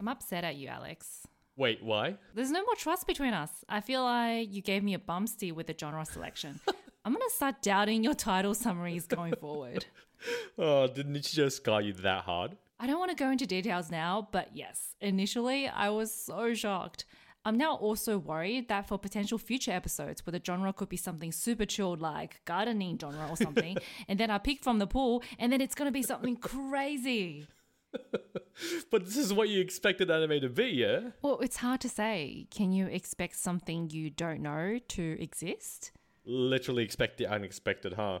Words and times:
I'm 0.00 0.08
upset 0.08 0.44
at 0.44 0.56
you, 0.56 0.68
Alex. 0.68 1.26
Wait, 1.56 1.82
why? 1.82 2.16
There's 2.34 2.50
no 2.50 2.62
more 2.62 2.74
trust 2.74 3.06
between 3.06 3.34
us. 3.34 3.50
I 3.68 3.82
feel 3.82 4.02
like 4.02 4.50
you 4.50 4.62
gave 4.62 4.82
me 4.82 4.94
a 4.94 4.98
bum 4.98 5.26
steer 5.26 5.52
with 5.52 5.66
the 5.66 5.76
genre 5.78 6.06
selection. 6.06 6.58
I'm 7.04 7.12
gonna 7.12 7.24
start 7.28 7.60
doubting 7.60 8.02
your 8.02 8.14
title 8.14 8.54
summaries 8.54 9.06
going 9.06 9.34
forward. 9.36 9.84
Oh, 10.58 10.86
did 10.86 11.06
Nichijou 11.08 11.50
scar 11.50 11.80
you 11.80 11.94
that 11.94 12.24
hard? 12.24 12.54
I 12.78 12.86
don't 12.86 12.98
want 12.98 13.10
to 13.10 13.16
go 13.16 13.30
into 13.30 13.46
details 13.46 13.90
now, 13.90 14.28
but 14.30 14.50
yes, 14.52 14.94
initially 15.00 15.66
I 15.66 15.88
was 15.88 16.12
so 16.12 16.52
shocked. 16.52 17.06
I'm 17.46 17.56
now 17.56 17.76
also 17.76 18.18
worried 18.18 18.68
that 18.68 18.86
for 18.86 18.98
potential 18.98 19.38
future 19.38 19.70
episodes 19.70 20.26
where 20.26 20.32
the 20.32 20.42
genre 20.44 20.74
could 20.74 20.90
be 20.90 20.98
something 20.98 21.32
super 21.32 21.64
chilled 21.64 22.02
like 22.02 22.42
gardening 22.44 22.98
genre 23.00 23.28
or 23.30 23.36
something, 23.38 23.78
and 24.08 24.20
then 24.20 24.30
I 24.30 24.36
pick 24.36 24.62
from 24.62 24.78
the 24.78 24.86
pool 24.86 25.22
and 25.38 25.50
then 25.50 25.62
it's 25.62 25.74
gonna 25.74 25.90
be 25.90 26.02
something 26.02 26.36
crazy. 26.36 27.46
But 28.90 29.04
this 29.06 29.16
is 29.16 29.32
what 29.32 29.48
you 29.48 29.60
expected 29.60 30.10
anime 30.10 30.40
to 30.40 30.48
be, 30.48 30.66
yeah? 30.66 31.00
Well, 31.22 31.38
it's 31.40 31.58
hard 31.58 31.80
to 31.82 31.88
say. 31.88 32.46
Can 32.50 32.72
you 32.72 32.86
expect 32.86 33.36
something 33.36 33.88
you 33.90 34.10
don't 34.10 34.40
know 34.40 34.78
to 34.88 35.22
exist? 35.22 35.92
Literally 36.26 36.82
expect 36.82 37.16
the 37.16 37.26
unexpected, 37.26 37.94
huh? 37.94 38.18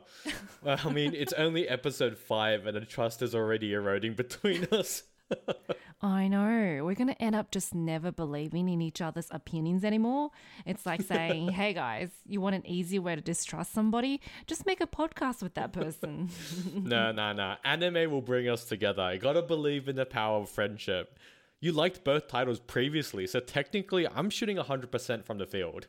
well, 0.62 0.80
I 0.82 0.90
mean, 0.90 1.14
it's 1.14 1.34
only 1.34 1.68
episode 1.68 2.16
five 2.16 2.66
and 2.66 2.76
the 2.76 2.86
trust 2.86 3.20
is 3.20 3.34
already 3.34 3.72
eroding 3.74 4.14
between 4.14 4.64
us. 4.72 5.02
I 6.02 6.28
know. 6.28 6.82
We're 6.82 6.94
going 6.94 7.08
to 7.08 7.22
end 7.22 7.34
up 7.34 7.50
just 7.50 7.74
never 7.74 8.10
believing 8.10 8.70
in 8.70 8.80
each 8.80 9.02
other's 9.02 9.26
opinions 9.30 9.84
anymore. 9.84 10.30
It's 10.64 10.86
like 10.86 11.02
saying, 11.02 11.48
hey 11.52 11.74
guys, 11.74 12.08
you 12.26 12.40
want 12.40 12.56
an 12.56 12.66
easier 12.66 13.02
way 13.02 13.16
to 13.16 13.20
distrust 13.20 13.72
somebody? 13.72 14.20
Just 14.46 14.64
make 14.64 14.80
a 14.80 14.86
podcast 14.86 15.42
with 15.42 15.54
that 15.54 15.72
person. 15.72 16.30
no, 16.74 17.12
no, 17.12 17.34
no. 17.34 17.56
Anime 17.64 18.10
will 18.10 18.22
bring 18.22 18.48
us 18.48 18.64
together. 18.64 19.02
I 19.02 19.18
gotta 19.18 19.42
believe 19.42 19.88
in 19.88 19.96
the 19.96 20.06
power 20.06 20.40
of 20.40 20.48
friendship. 20.48 21.18
You 21.62 21.72
liked 21.72 22.04
both 22.04 22.26
titles 22.26 22.58
previously, 22.58 23.26
so 23.26 23.38
technically 23.38 24.08
I'm 24.08 24.30
shooting 24.30 24.56
100% 24.56 25.24
from 25.26 25.36
the 25.36 25.44
field. 25.46 25.86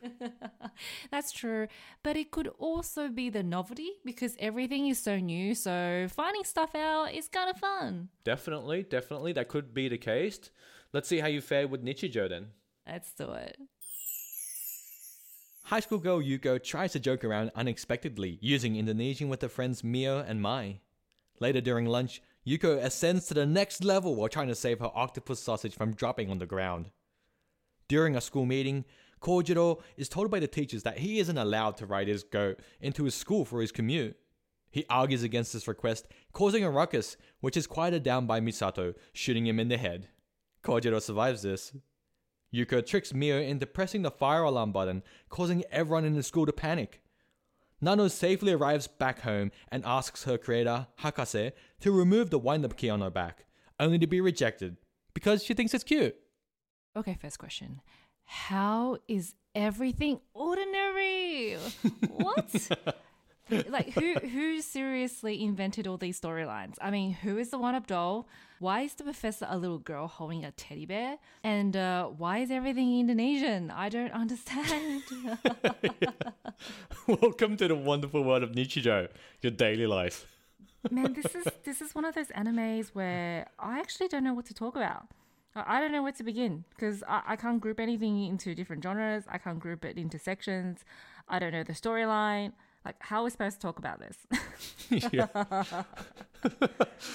That's 1.12 1.32
true. 1.32 1.68
But 2.04 2.18
it 2.18 2.30
could 2.30 2.50
also 2.60 3.08
be 3.08 3.30
the 3.30 3.42
novelty 3.42 3.92
because 4.04 4.36
everything 4.38 4.88
is 4.88 5.00
so 5.00 5.18
new. 5.18 5.56
So 5.56 6.08
finding 6.10 6.44
stuff 6.44 6.76
out 6.76 7.14
is 7.14 7.30
kind 7.30 7.50
of 7.50 7.58
fun. 7.58 8.10
definitely, 8.26 8.84
definitely. 8.84 9.32
That 9.32 9.48
could 9.48 9.74
be 9.74 9.88
the 9.88 9.98
case. 9.98 10.52
Let's 10.92 11.08
see 11.08 11.20
how 11.20 11.28
you 11.28 11.40
fare 11.40 11.70
with 11.70 11.86
Nichijou 11.86 12.28
then. 12.28 12.48
Let's 12.86 13.14
do 13.14 13.32
it. 13.32 13.58
High 15.64 15.80
school 15.80 16.00
girl 16.00 16.20
Yuko 16.20 16.62
tries 16.62 16.92
to 16.92 17.00
joke 17.00 17.24
around 17.24 17.52
unexpectedly 17.56 18.40
using 18.42 18.76
Indonesian 18.76 19.30
with 19.30 19.42
her 19.42 19.48
friends 19.48 19.86
Mio 19.86 20.20
and 20.20 20.42
Mai. 20.42 20.82
Later 21.40 21.62
during 21.62 21.86
lunch, 21.86 22.22
Yuko 22.46 22.82
ascends 22.84 23.28
to 23.28 23.34
the 23.34 23.46
next 23.46 23.84
level 23.84 24.16
while 24.16 24.30
trying 24.30 24.48
to 24.48 24.56
save 24.56 24.80
her 24.80 24.92
octopus 24.96 25.40
sausage 25.40 25.76
from 25.76 25.94
dropping 25.94 26.32
on 26.32 26.40
the 26.40 26.46
ground. 26.46 26.90
During 27.88 28.16
a 28.16 28.22
school 28.22 28.46
meeting, 28.46 28.86
Kojiro 29.22 29.82
is 29.98 30.10
told 30.10 30.32
by 30.32 30.40
the 30.40 30.48
teachers 30.48 30.82
that 30.84 30.98
he 30.98 31.20
isn't 31.20 31.38
allowed 31.38 31.78
to 31.78 31.86
ride 31.86 32.08
his 32.08 32.24
goat 32.24 32.60
into 32.80 33.04
his 33.04 33.14
school 33.14 33.46
for 33.46 33.62
his 33.62 33.72
commute. 33.72 34.18
He 34.72 34.86
argues 34.90 35.22
against 35.22 35.54
this 35.54 35.68
request, 35.68 36.08
causing 36.32 36.64
a 36.64 36.72
ruckus, 36.72 37.18
which 37.42 37.58
is 37.58 37.68
quieted 37.68 38.02
down 38.02 38.26
by 38.26 38.40
Misato, 38.40 38.96
shooting 39.14 39.46
him 39.46 39.60
in 39.60 39.68
the 39.68 39.78
head. 39.78 40.08
Kojiro 40.64 41.02
survives 41.02 41.44
this. 41.44 41.74
Yuko 42.54 42.84
tricks 42.86 43.14
Mio 43.14 43.40
into 43.40 43.68
pressing 43.68 44.02
the 44.02 44.10
fire 44.10 44.44
alarm 44.44 44.72
button, 44.72 45.04
causing 45.30 45.64
everyone 45.72 46.06
in 46.06 46.16
the 46.16 46.24
school 46.24 46.46
to 46.46 46.54
panic. 46.54 47.01
Nano 47.82 48.08
safely 48.08 48.54
arrives 48.54 48.88
back 48.88 49.22
home 49.22 49.52
and 49.72 49.84
asks 49.86 50.24
her 50.26 50.38
creator, 50.38 50.88
Hakase, 51.02 51.52
to 51.80 51.92
remove 51.92 52.30
the 52.30 52.38
wind 52.38 52.64
up 52.64 52.78
key 52.78 52.90
on 52.90 53.02
her 53.02 53.10
back, 53.10 53.46
only 53.80 53.98
to 53.98 54.08
be 54.08 54.22
rejected 54.22 54.78
because 55.14 55.44
she 55.44 55.56
thinks 55.56 55.74
it's 55.74 55.84
cute. 55.84 56.16
Okay, 56.96 57.18
first 57.20 57.40
question. 57.40 57.82
How 58.24 58.98
is 59.08 59.34
everything 59.56 60.20
ordinary? 60.34 61.58
what? 62.10 62.70
Like 63.70 63.92
who 63.94 64.14
who 64.16 64.62
seriously 64.62 65.44
invented 65.44 65.88
all 65.88 65.98
these 65.98 66.20
storylines? 66.20 66.76
I 66.82 66.92
mean, 66.92 67.14
who 67.14 67.38
is 67.38 67.50
the 67.50 67.60
one 67.60 67.76
up 67.76 67.88
doll? 67.88 68.28
Why 68.60 68.82
is 68.82 68.94
the 68.94 69.04
professor 69.04 69.48
a 69.50 69.58
little 69.58 69.80
girl 69.80 70.08
holding 70.08 70.46
a 70.46 70.52
teddy 70.52 70.86
bear? 70.86 71.18
And 71.44 71.76
uh, 71.76 72.08
why 72.08 72.40
is 72.40 72.52
everything 72.52 73.00
Indonesian? 73.00 73.72
I 73.72 73.90
don't 73.90 74.12
understand. 74.12 75.04
Welcome 77.08 77.58
to 77.58 77.68
the 77.68 77.76
wonderful 77.76 78.24
world 78.24 78.44
of 78.44 78.52
Nichijou, 78.52 79.08
your 79.42 79.52
daily 79.52 79.88
life. 79.88 80.28
Man, 80.90 81.14
this 81.14 81.36
is 81.36 81.46
this 81.64 81.82
is 81.82 81.94
one 81.94 82.06
of 82.06 82.16
those 82.16 82.28
animes 82.28 82.90
where 82.90 83.48
I 83.60 83.80
actually 83.80 84.08
don't 84.08 84.24
know 84.24 84.34
what 84.34 84.46
to 84.46 84.54
talk 84.54 84.76
about. 84.76 85.08
I 85.56 85.78
I 85.78 85.82
don't 85.82 85.92
know 85.92 86.04
where 86.04 86.12
to 86.14 86.24
begin 86.24 86.64
because 86.70 87.04
I, 87.08 87.22
I 87.28 87.36
can't 87.36 87.60
group 87.60 87.80
anything 87.80 88.26
into 88.26 88.56
different 88.56 88.84
genres. 88.84 89.24
I 89.28 89.38
can't 89.38 89.60
group 89.60 89.84
it 89.86 89.98
into 89.98 90.18
sections. 90.18 90.86
I 91.28 91.40
don't 91.40 91.52
know 91.52 91.64
the 91.64 91.74
storyline. 91.74 92.54
Like, 92.84 92.96
how 93.00 93.22
are 93.22 93.26
we 93.26 93.30
supposed 93.30 93.58
to 93.58 93.62
talk 93.62 93.78
about 93.78 94.00
this? 94.00 94.18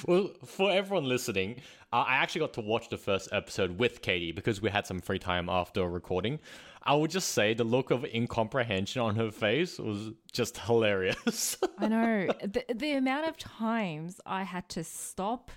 well, 0.06 0.31
for 0.44 0.71
everyone 0.71 1.09
listening, 1.09 1.56
uh, 1.93 2.04
I 2.06 2.16
actually 2.16 2.43
got 2.43 2.53
to 2.54 2.60
watch 2.60 2.88
the 2.88 2.97
first 2.97 3.28
episode 3.32 3.78
with 3.78 4.00
Katie 4.00 4.32
because 4.32 4.62
we 4.62 4.71
had 4.71 4.87
some 4.87 5.00
free 5.00 5.19
time 5.19 5.49
after 5.49 5.88
recording. 5.88 6.38
I 6.84 6.94
would 6.94 7.10
just 7.10 7.31
say 7.31 7.53
the 7.53 7.65
look 7.65 7.91
of 7.91 8.05
incomprehension 8.05 9.03
on 9.03 9.16
her 9.16 9.32
face 9.32 9.78
was 9.78 10.10
just 10.32 10.56
hilarious. 10.56 11.59
I 11.78 11.88
know 11.88 12.28
the 12.43 12.65
the 12.72 12.93
amount 12.93 13.26
of 13.26 13.37
times 13.37 14.21
I 14.25 14.44
had 14.44 14.69
to 14.71 14.84
stop 14.84 15.50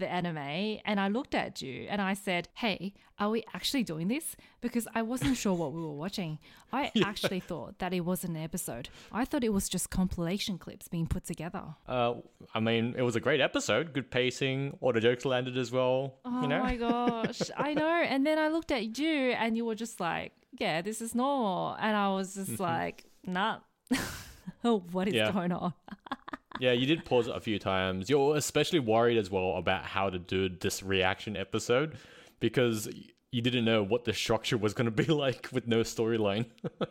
the 0.00 0.10
anime 0.10 0.80
and 0.84 0.98
I 0.98 1.08
looked 1.08 1.34
at 1.34 1.62
you 1.62 1.86
and 1.88 2.00
I 2.02 2.14
said, 2.14 2.48
"Hey, 2.54 2.92
are 3.18 3.30
we 3.30 3.44
actually 3.54 3.84
doing 3.84 4.08
this?" 4.08 4.36
Because 4.60 4.86
I 4.94 5.02
wasn't 5.02 5.36
sure 5.36 5.54
what 5.54 5.72
we 5.72 5.80
were 5.80 5.92
watching. 6.04 6.38
I 6.72 6.90
actually 7.04 7.40
thought 7.40 7.78
that 7.78 7.92
it 7.92 8.00
was 8.04 8.24
an 8.24 8.36
episode. 8.36 8.88
I 9.12 9.24
thought 9.24 9.44
it 9.44 9.52
was 9.52 9.68
just 9.68 9.90
compilation 9.90 10.58
clips 10.58 10.88
being 10.88 11.06
put 11.06 11.24
together. 11.24 11.64
uh, 11.86 12.14
I 12.54 12.60
mean, 12.60 12.94
it 12.98 13.02
was 13.02 13.16
a 13.16 13.20
great 13.20 13.40
episode, 13.40 13.92
good 13.92 14.10
pacing, 14.10 14.76
all 14.80 14.92
the 14.92 15.00
jokes 15.00 15.24
landed 15.24 15.56
as 15.56 15.70
well. 15.70 16.18
Oh 16.24 16.42
you 16.42 16.48
know? 16.48 16.62
my 16.62 16.76
gosh, 16.76 17.40
I 17.56 17.74
know. 17.74 17.86
And 18.12 18.26
then 18.26 18.38
I 18.38 18.48
looked 18.48 18.72
at 18.72 18.98
you 18.98 19.14
and 19.42 19.56
you 19.56 19.64
were 19.64 19.76
just 19.76 20.00
like, 20.00 20.32
"Yeah, 20.58 20.82
this 20.82 21.00
is 21.00 21.14
normal," 21.14 21.76
and 21.80 21.96
I 21.96 22.08
was 22.18 22.34
just 22.34 22.58
like, 22.58 23.04
"Nah." 23.24 23.58
what 24.92 25.08
is 25.08 25.14
Yeah. 25.14 25.32
going 25.32 25.52
on? 25.52 25.72
Yeah, 26.60 26.72
you 26.72 26.86
did 26.86 27.04
pause 27.04 27.26
it 27.26 27.34
a 27.34 27.40
few 27.40 27.58
times. 27.58 28.10
You're 28.10 28.36
especially 28.36 28.78
worried 28.80 29.16
as 29.16 29.30
well 29.30 29.56
about 29.56 29.84
how 29.84 30.10
to 30.10 30.18
do 30.18 30.48
this 30.48 30.82
reaction 30.82 31.36
episode 31.36 31.96
because 32.38 32.88
you 33.32 33.40
didn't 33.42 33.64
know 33.64 33.82
what 33.82 34.04
the 34.04 34.12
structure 34.12 34.58
was 34.58 34.74
going 34.74 34.84
to 34.84 34.90
be 34.90 35.04
like 35.12 35.48
with 35.52 35.66
no 35.66 35.80
storyline. 35.80 36.46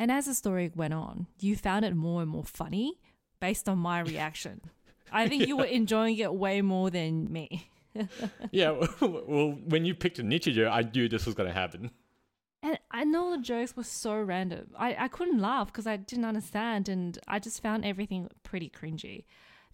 And 0.00 0.10
as 0.10 0.24
the 0.24 0.32
story 0.32 0.72
went 0.74 0.94
on, 0.94 1.26
you 1.40 1.56
found 1.56 1.84
it 1.84 1.94
more 1.94 2.22
and 2.22 2.30
more 2.30 2.46
funny 2.46 2.98
based 3.38 3.68
on 3.68 3.76
my 3.76 4.00
reaction. 4.00 4.62
I 5.12 5.28
think 5.28 5.46
you 5.46 5.56
were 5.58 5.64
enjoying 5.66 6.16
it 6.16 6.32
way 6.32 6.62
more 6.62 6.88
than 6.88 7.30
me. 7.30 7.68
yeah, 8.50 8.70
well, 9.02 9.58
when 9.66 9.84
you 9.84 9.94
picked 9.94 10.16
Nichijou, 10.16 10.70
I 10.70 10.88
knew 10.90 11.06
this 11.06 11.26
was 11.26 11.34
going 11.34 11.50
to 11.50 11.54
happen. 11.54 11.90
And 12.62 12.78
I 12.90 13.04
know 13.04 13.30
the 13.30 13.42
jokes 13.42 13.74
were 13.76 13.84
so 13.84 14.20
random. 14.20 14.70
I, 14.76 14.94
I 14.98 15.08
couldn't 15.08 15.40
laugh 15.40 15.68
because 15.68 15.86
I 15.86 15.96
didn't 15.96 16.26
understand 16.26 16.88
and 16.88 17.18
I 17.26 17.38
just 17.38 17.62
found 17.62 17.84
everything 17.84 18.28
pretty 18.42 18.70
cringy. 18.70 19.24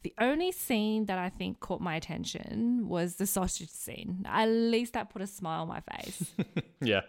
The 0.02 0.14
only 0.20 0.52
scene 0.52 1.06
that 1.06 1.18
I 1.18 1.28
think 1.28 1.58
caught 1.58 1.80
my 1.80 1.96
attention 1.96 2.88
was 2.88 3.16
the 3.16 3.26
sausage 3.26 3.70
scene. 3.70 4.24
At 4.28 4.46
least 4.46 4.92
that 4.92 5.10
put 5.10 5.20
a 5.20 5.26
smile 5.26 5.62
on 5.62 5.68
my 5.68 5.80
face. 5.80 6.32
Yeah. 6.80 7.00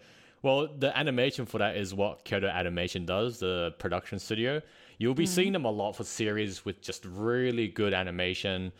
Well, 0.43 0.67
the 0.67 0.97
animation 0.97 1.45
for 1.45 1.57
that 1.57 1.75
is 1.75 1.93
what 1.93 2.23
Kyoto 2.23 2.47
Animation 2.47 3.05
does, 3.05 3.39
the 3.39 3.75
production 3.79 4.17
studio. 4.17 4.61
You'll 4.97 5.13
be 5.13 5.25
mm-hmm. 5.25 5.33
seeing 5.33 5.51
them 5.51 5.65
a 5.65 5.71
lot 5.71 5.93
for 5.95 6.03
series 6.03 6.63
with 6.63 6.81
just 6.81 7.05
really 7.05 7.67
good 7.67 7.93
animation. 7.93 8.71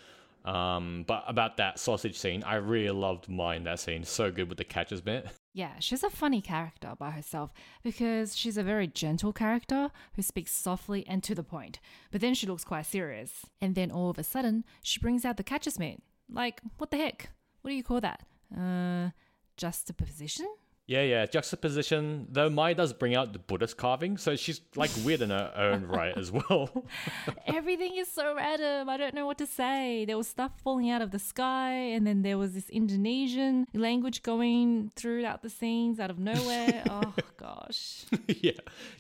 Um, 0.48 1.04
but 1.06 1.26
about 1.28 1.58
that 1.58 1.78
sausage 1.78 2.18
scene, 2.18 2.42
I 2.44 2.56
really 2.56 2.92
loved 2.92 3.28
mine, 3.28 3.66
that 3.66 3.82
scene. 3.82 4.06
So 4.06 4.32
good 4.32 4.48
with 4.48 4.58
the 4.58 4.64
catches 4.64 5.02
bit. 5.02 5.28
Yeah, 5.54 5.80
she's 5.80 6.04
a 6.04 6.12
funny 6.12 6.40
character 6.40 6.94
by 7.00 7.10
herself 7.10 7.52
because 7.82 8.38
she's 8.38 8.58
a 8.58 8.64
very 8.64 8.86
gentle 8.86 9.34
character 9.34 9.90
who 10.16 10.22
speaks 10.22 10.52
softly 10.52 11.04
and 11.08 11.24
to 11.24 11.34
the 11.34 11.42
point. 11.42 11.80
But 12.12 12.22
then 12.22 12.36
she 12.36 12.46
looks 12.46 12.64
quite 12.64 12.86
serious. 12.86 13.44
And 13.60 13.74
then 13.74 13.90
all 13.90 14.12
of 14.12 14.20
a 14.20 14.24
sudden, 14.24 14.66
she 14.84 15.00
brings 15.00 15.26
out 15.26 15.36
the 15.36 15.44
catcher's 15.44 15.80
mitt. 15.80 16.04
Like, 16.32 16.62
what 16.78 16.92
the 16.92 16.98
heck? 16.98 17.32
What 17.62 17.72
do 17.72 17.76
you 17.76 17.82
call 17.82 18.02
that? 18.02 18.22
Uh, 18.56 19.10
juxtaposition? 19.58 20.46
Yeah, 20.88 21.02
yeah, 21.02 21.26
juxtaposition. 21.26 22.28
Though 22.32 22.50
Mai 22.50 22.72
does 22.72 22.94
bring 22.94 23.14
out 23.14 23.34
the 23.34 23.40
Buddhist 23.40 23.76
carving, 23.76 24.18
so 24.18 24.38
she's 24.38 24.62
like 24.78 24.90
weird 25.04 25.22
in 25.22 25.32
her 25.32 25.52
own 25.54 25.86
right 25.86 26.18
as 26.18 26.32
well. 26.32 26.86
Everything 27.46 27.98
is 27.98 28.08
so 28.08 28.34
random. 28.34 28.88
I 28.88 28.96
don't 28.96 29.14
know 29.14 29.26
what 29.26 29.38
to 29.40 29.46
say. 29.46 30.06
There 30.06 30.18
was 30.18 30.30
stuff 30.30 30.54
falling 30.64 30.90
out 30.90 31.02
of 31.02 31.12
the 31.12 31.20
sky, 31.20 31.74
and 31.74 32.08
then 32.08 32.22
there 32.22 32.38
was 32.38 32.54
this 32.54 32.70
Indonesian 32.70 33.68
language 33.74 34.24
going 34.24 34.90
throughout 34.96 35.42
the 35.42 35.50
scenes 35.50 36.00
out 36.00 36.10
of 36.10 36.20
nowhere. 36.20 36.84
oh, 36.90 37.14
gosh. 37.36 38.06
yeah, 38.28 38.52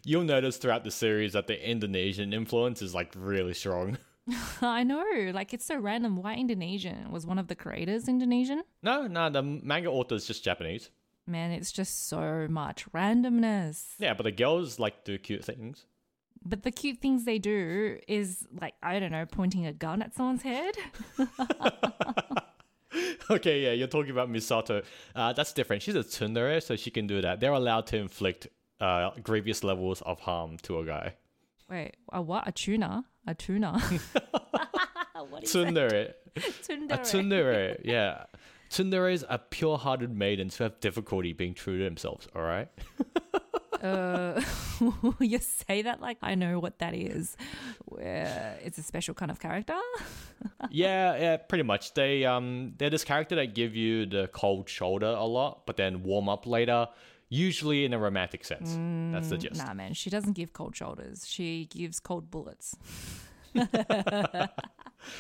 you'll 0.03 0.25
notice 0.25 0.57
throughout 0.57 0.83
the 0.83 0.91
series 0.91 1.31
that 1.33 1.47
the 1.47 1.69
Indonesian 1.69 2.33
influence 2.33 2.81
is 2.81 2.93
like 2.93 3.13
really 3.15 3.53
strong. 3.53 3.97
I 4.61 4.83
know, 4.83 5.31
like 5.33 5.53
it's 5.53 5.65
so 5.65 5.77
random. 5.77 6.17
Why 6.17 6.35
Indonesian? 6.35 7.11
Was 7.11 7.25
one 7.25 7.39
of 7.39 7.47
the 7.47 7.55
creators 7.55 8.09
Indonesian? 8.09 8.63
No, 8.83 9.07
no, 9.07 9.29
the 9.29 9.41
manga 9.41 9.89
author 9.89 10.15
is 10.15 10.27
just 10.27 10.43
Japanese. 10.43 10.89
Man, 11.27 11.51
it's 11.51 11.73
just 11.73 12.07
so 12.07 12.47
much 12.49 12.89
randomness. 12.93 13.83
Yeah, 13.99 14.13
but 14.13 14.23
the 14.23 14.31
girls 14.31 14.79
like 14.79 15.03
do 15.03 15.17
cute 15.17 15.43
things. 15.43 15.85
But 16.43 16.63
the 16.63 16.71
cute 16.71 16.99
things 16.99 17.25
they 17.25 17.39
do 17.39 17.99
is 18.07 18.47
like, 18.61 18.75
I 18.81 18.99
don't 18.99 19.11
know, 19.11 19.25
pointing 19.25 19.65
a 19.65 19.73
gun 19.73 20.01
at 20.01 20.15
someone's 20.15 20.43
head. 20.43 20.75
okay, 23.29 23.63
yeah, 23.63 23.71
you're 23.71 23.87
talking 23.87 24.11
about 24.11 24.31
Misato. 24.31 24.85
Uh, 25.13 25.33
that's 25.33 25.51
different. 25.51 25.81
She's 25.81 25.95
a 25.95 26.03
tsundere, 26.03 26.63
so 26.63 26.77
she 26.77 26.91
can 26.91 27.07
do 27.07 27.21
that. 27.21 27.41
They're 27.41 27.51
allowed 27.51 27.87
to 27.87 27.97
inflict 27.97 28.47
uh, 28.79 29.09
grievous 29.21 29.63
levels 29.63 30.01
of 30.03 30.21
harm 30.21 30.57
to 30.63 30.79
a 30.79 30.85
guy. 30.85 31.15
Wait, 31.69 31.97
a 32.13 32.21
what? 32.21 32.47
A 32.47 32.53
tuna? 32.53 33.03
A 33.25 33.35
tuna? 33.35 33.73
what 35.29 35.43
is 35.43 35.53
Tsundere. 35.53 36.13
Tsundere. 36.35 36.91
A 36.91 36.97
tsundere, 36.99 37.81
yeah. 37.83 38.23
Tsunderes 38.69 39.23
are 39.29 39.37
pure-hearted 39.37 40.15
maidens 40.15 40.57
who 40.57 40.63
have 40.63 40.79
difficulty 40.79 41.33
being 41.33 41.53
true 41.53 41.77
to 41.77 41.83
themselves, 41.83 42.27
all 42.35 42.41
right? 42.41 42.67
Uh, 43.81 44.41
you 45.19 45.37
say 45.39 45.83
that 45.83 46.01
like 46.01 46.17
I 46.21 46.35
know 46.35 46.59
what 46.59 46.79
that 46.79 46.93
is. 46.95 47.37
Where 47.85 48.57
it's 48.63 48.77
a 48.77 48.83
special 48.83 49.13
kind 49.13 49.31
of 49.31 49.39
character. 49.39 49.77
yeah, 50.69 51.15
yeah, 51.15 51.37
pretty 51.37 51.63
much. 51.63 51.93
They 51.93 52.25
um 52.25 52.73
they're 52.77 52.89
this 52.89 53.03
character 53.03 53.35
that 53.35 53.53
give 53.53 53.75
you 53.75 54.05
the 54.05 54.29
cold 54.33 54.67
shoulder 54.69 55.07
a 55.07 55.25
lot, 55.25 55.65
but 55.65 55.77
then 55.77 56.03
warm 56.03 56.27
up 56.27 56.47
later, 56.47 56.87
usually 57.29 57.85
in 57.85 57.93
a 57.93 57.99
romantic 57.99 58.45
sense. 58.45 58.77
That's 59.13 59.29
the 59.29 59.37
gist. 59.37 59.63
Nah, 59.63 59.73
man, 59.73 59.93
she 59.93 60.09
doesn't 60.09 60.33
give 60.33 60.53
cold 60.53 60.75
shoulders. 60.75 61.27
She 61.27 61.65
gives 61.65 61.99
cold 61.99 62.31
bullets. 62.31 62.75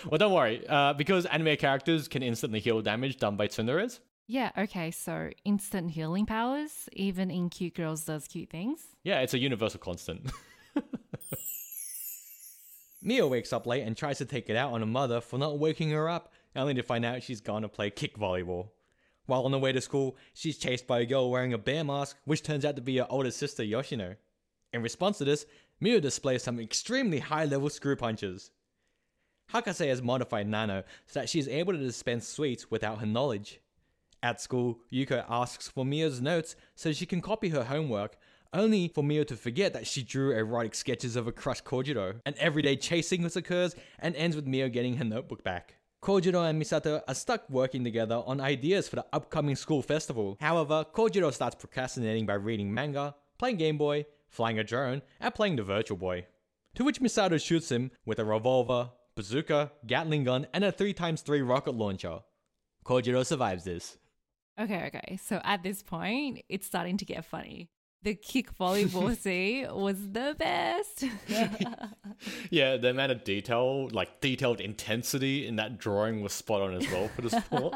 Well, 0.09 0.17
don't 0.17 0.33
worry, 0.33 0.67
uh, 0.67 0.93
because 0.93 1.25
anime 1.25 1.55
characters 1.57 2.07
can 2.07 2.23
instantly 2.23 2.59
heal 2.59 2.81
damage 2.81 3.17
done 3.17 3.35
by 3.37 3.47
tsunderes. 3.47 3.99
Yeah, 4.27 4.51
okay, 4.57 4.91
so 4.91 5.29
instant 5.45 5.91
healing 5.91 6.25
powers, 6.25 6.89
even 6.93 7.31
in 7.31 7.49
cute 7.49 7.75
girls 7.75 8.03
does 8.03 8.27
cute 8.27 8.49
things. 8.49 8.87
Yeah, 9.03 9.21
it's 9.21 9.33
a 9.33 9.39
universal 9.39 9.79
constant. 9.79 10.29
Mio 13.01 13.27
wakes 13.27 13.53
up 13.53 13.65
late 13.65 13.83
and 13.83 13.95
tries 13.95 14.17
to 14.17 14.25
take 14.25 14.49
it 14.49 14.57
out 14.57 14.73
on 14.73 14.81
her 14.81 14.87
mother 14.87 15.21
for 15.21 15.39
not 15.39 15.59
waking 15.59 15.91
her 15.91 16.09
up, 16.09 16.33
only 16.55 16.73
to 16.73 16.83
find 16.83 17.05
out 17.05 17.23
she's 17.23 17.39
gone 17.39 17.61
to 17.61 17.69
play 17.69 17.89
kick 17.89 18.17
volleyball. 18.17 18.69
While 19.27 19.43
on 19.43 19.51
the 19.51 19.59
way 19.59 19.71
to 19.71 19.79
school, 19.81 20.17
she's 20.33 20.57
chased 20.57 20.87
by 20.87 20.99
a 20.99 21.05
girl 21.05 21.29
wearing 21.31 21.53
a 21.53 21.57
bear 21.57 21.83
mask, 21.83 22.17
which 22.25 22.43
turns 22.43 22.65
out 22.65 22.75
to 22.75 22.81
be 22.81 22.97
her 22.97 23.07
older 23.09 23.31
sister 23.31 23.63
Yoshino. 23.63 24.15
In 24.73 24.81
response 24.81 25.17
to 25.19 25.25
this, 25.25 25.45
Mio 25.79 25.99
displays 25.99 26.41
some 26.41 26.59
extremely 26.59 27.19
high 27.19 27.45
level 27.45 27.69
screw 27.69 27.95
punches. 27.95 28.49
Hakase 29.53 29.87
has 29.87 30.01
modified 30.01 30.47
Nano 30.47 30.83
so 31.05 31.19
that 31.19 31.29
she 31.29 31.37
is 31.37 31.47
able 31.47 31.73
to 31.73 31.79
dispense 31.79 32.27
sweets 32.27 32.71
without 32.71 32.99
her 32.99 33.05
knowledge. 33.05 33.61
At 34.23 34.41
school, 34.41 34.79
Yuko 34.91 35.23
asks 35.29 35.67
for 35.67 35.85
Mio's 35.85 36.19
notes 36.19 36.55
so 36.75 36.91
she 36.91 37.05
can 37.05 37.21
copy 37.21 37.49
her 37.49 37.65
homework, 37.65 38.17
only 38.53 38.87
for 38.87 39.03
Mio 39.03 39.23
to 39.25 39.35
forget 39.35 39.73
that 39.73 39.85
she 39.85 40.01
drew 40.01 40.31
erotic 40.31 40.73
sketches 40.73 41.15
of 41.15 41.27
a 41.27 41.31
crushed 41.31 41.63
Kojiro. 41.63 42.21
An 42.25 42.33
everyday 42.39 42.75
chase 42.75 43.07
sequence 43.07 43.35
occurs 43.35 43.75
and 43.99 44.15
ends 44.15 44.35
with 44.35 44.47
Mio 44.47 44.69
getting 44.69 44.97
her 44.97 45.05
notebook 45.05 45.43
back. 45.43 45.75
Kojiro 46.01 46.49
and 46.49 46.59
Misato 46.59 47.01
are 47.07 47.13
stuck 47.13 47.47
working 47.51 47.83
together 47.83 48.23
on 48.25 48.41
ideas 48.41 48.87
for 48.87 48.95
the 48.95 49.05
upcoming 49.13 49.55
school 49.55 49.83
festival. 49.83 50.37
However, 50.39 50.85
Kojiro 50.91 51.31
starts 51.31 51.55
procrastinating 51.55 52.25
by 52.25 52.33
reading 52.33 52.73
manga, 52.73 53.15
playing 53.37 53.57
Game 53.57 53.77
Boy, 53.77 54.05
flying 54.27 54.59
a 54.59 54.63
drone, 54.63 55.01
and 55.19 55.33
playing 55.33 55.55
the 55.55 55.63
Virtual 55.63 55.97
Boy. 55.97 56.25
To 56.75 56.83
which 56.83 57.01
Misato 57.01 57.43
shoots 57.43 57.71
him 57.71 57.91
with 58.05 58.19
a 58.19 58.25
revolver, 58.25 58.91
bazooka, 59.15 59.71
Gatling 59.85 60.23
gun, 60.25 60.47
and 60.53 60.63
a 60.63 60.71
3x3 60.71 61.47
rocket 61.47 61.73
launcher. 61.75 62.19
Kojiro 62.85 63.25
survives 63.25 63.63
this. 63.63 63.97
Okay, 64.59 64.85
okay. 64.87 65.17
So 65.21 65.41
at 65.43 65.63
this 65.63 65.83
point, 65.83 66.43
it's 66.49 66.65
starting 66.65 66.97
to 66.97 67.05
get 67.05 67.25
funny. 67.25 67.69
The 68.03 68.15
kick 68.15 68.55
volleyball 68.57 69.15
scene 69.21 69.67
was 69.73 69.97
the 70.11 70.35
best. 70.37 71.03
yeah, 72.49 72.77
the 72.77 72.89
amount 72.89 73.11
of 73.11 73.23
detail, 73.23 73.89
like 73.89 74.21
detailed 74.21 74.61
intensity 74.61 75.47
in 75.47 75.55
that 75.57 75.77
drawing 75.77 76.21
was 76.21 76.33
spot 76.33 76.61
on 76.61 76.75
as 76.75 76.89
well 76.91 77.09
for 77.09 77.21
the 77.23 77.29
sport. 77.29 77.73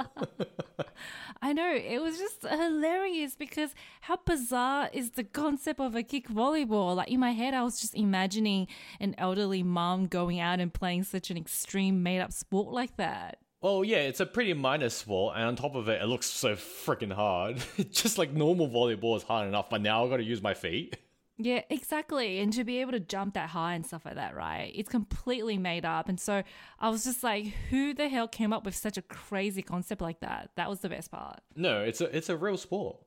I 1.41 1.53
know, 1.53 1.73
it 1.73 1.99
was 1.99 2.19
just 2.19 2.43
hilarious 2.43 3.35
because 3.35 3.73
how 4.01 4.17
bizarre 4.17 4.89
is 4.93 5.11
the 5.11 5.23
concept 5.23 5.79
of 5.79 5.95
a 5.95 6.03
kick 6.03 6.29
volleyball? 6.29 6.95
Like 6.95 7.09
in 7.09 7.19
my 7.19 7.31
head, 7.31 7.55
I 7.55 7.63
was 7.63 7.81
just 7.81 7.95
imagining 7.95 8.67
an 8.99 9.15
elderly 9.17 9.63
mom 9.63 10.05
going 10.05 10.39
out 10.39 10.59
and 10.59 10.71
playing 10.71 11.03
such 11.03 11.31
an 11.31 11.37
extreme 11.37 12.03
made 12.03 12.21
up 12.21 12.31
sport 12.31 12.71
like 12.71 12.95
that. 12.97 13.40
Well, 13.61 13.83
yeah, 13.83 13.97
it's 13.99 14.19
a 14.19 14.25
pretty 14.25 14.53
minor 14.53 14.89
sport, 14.89 15.35
and 15.37 15.45
on 15.45 15.55
top 15.55 15.75
of 15.75 15.87
it, 15.89 16.01
it 16.01 16.05
looks 16.05 16.25
so 16.25 16.55
freaking 16.55 17.13
hard. 17.13 17.61
Just 17.91 18.17
like 18.17 18.31
normal 18.33 18.67
volleyball 18.69 19.15
is 19.17 19.23
hard 19.23 19.47
enough, 19.47 19.69
but 19.69 19.81
now 19.81 20.03
I've 20.03 20.09
got 20.09 20.17
to 20.17 20.23
use 20.23 20.41
my 20.41 20.53
feet. 20.53 20.97
Yeah, 21.37 21.61
exactly. 21.71 22.39
And 22.39 22.53
to 22.53 22.63
be 22.63 22.81
able 22.81 22.91
to 22.91 22.99
jump 22.99 23.33
that 23.33 23.49
high 23.49 23.73
and 23.73 23.83
stuff 23.83 24.05
like 24.05 24.13
that, 24.15 24.35
right? 24.35 24.71
It's 24.75 24.89
completely 24.89 25.57
made 25.57 25.85
up. 25.85 26.07
And 26.07 26.19
so 26.19 26.43
I 26.79 26.89
was 26.89 27.03
just 27.03 27.23
like, 27.23 27.47
who 27.71 27.95
the 27.95 28.09
hell 28.09 28.27
came 28.27 28.53
up 28.53 28.63
with 28.63 28.75
such 28.75 28.95
a 28.97 29.01
crazy 29.01 29.63
concept 29.63 30.01
like 30.01 30.19
that? 30.19 30.51
That 30.55 30.69
was 30.69 30.81
the 30.81 30.89
best 30.89 31.09
part. 31.09 31.39
No, 31.55 31.81
it's 31.81 31.99
a 31.99 32.15
it's 32.15 32.29
a 32.29 32.37
real 32.37 32.57
sport. 32.57 32.97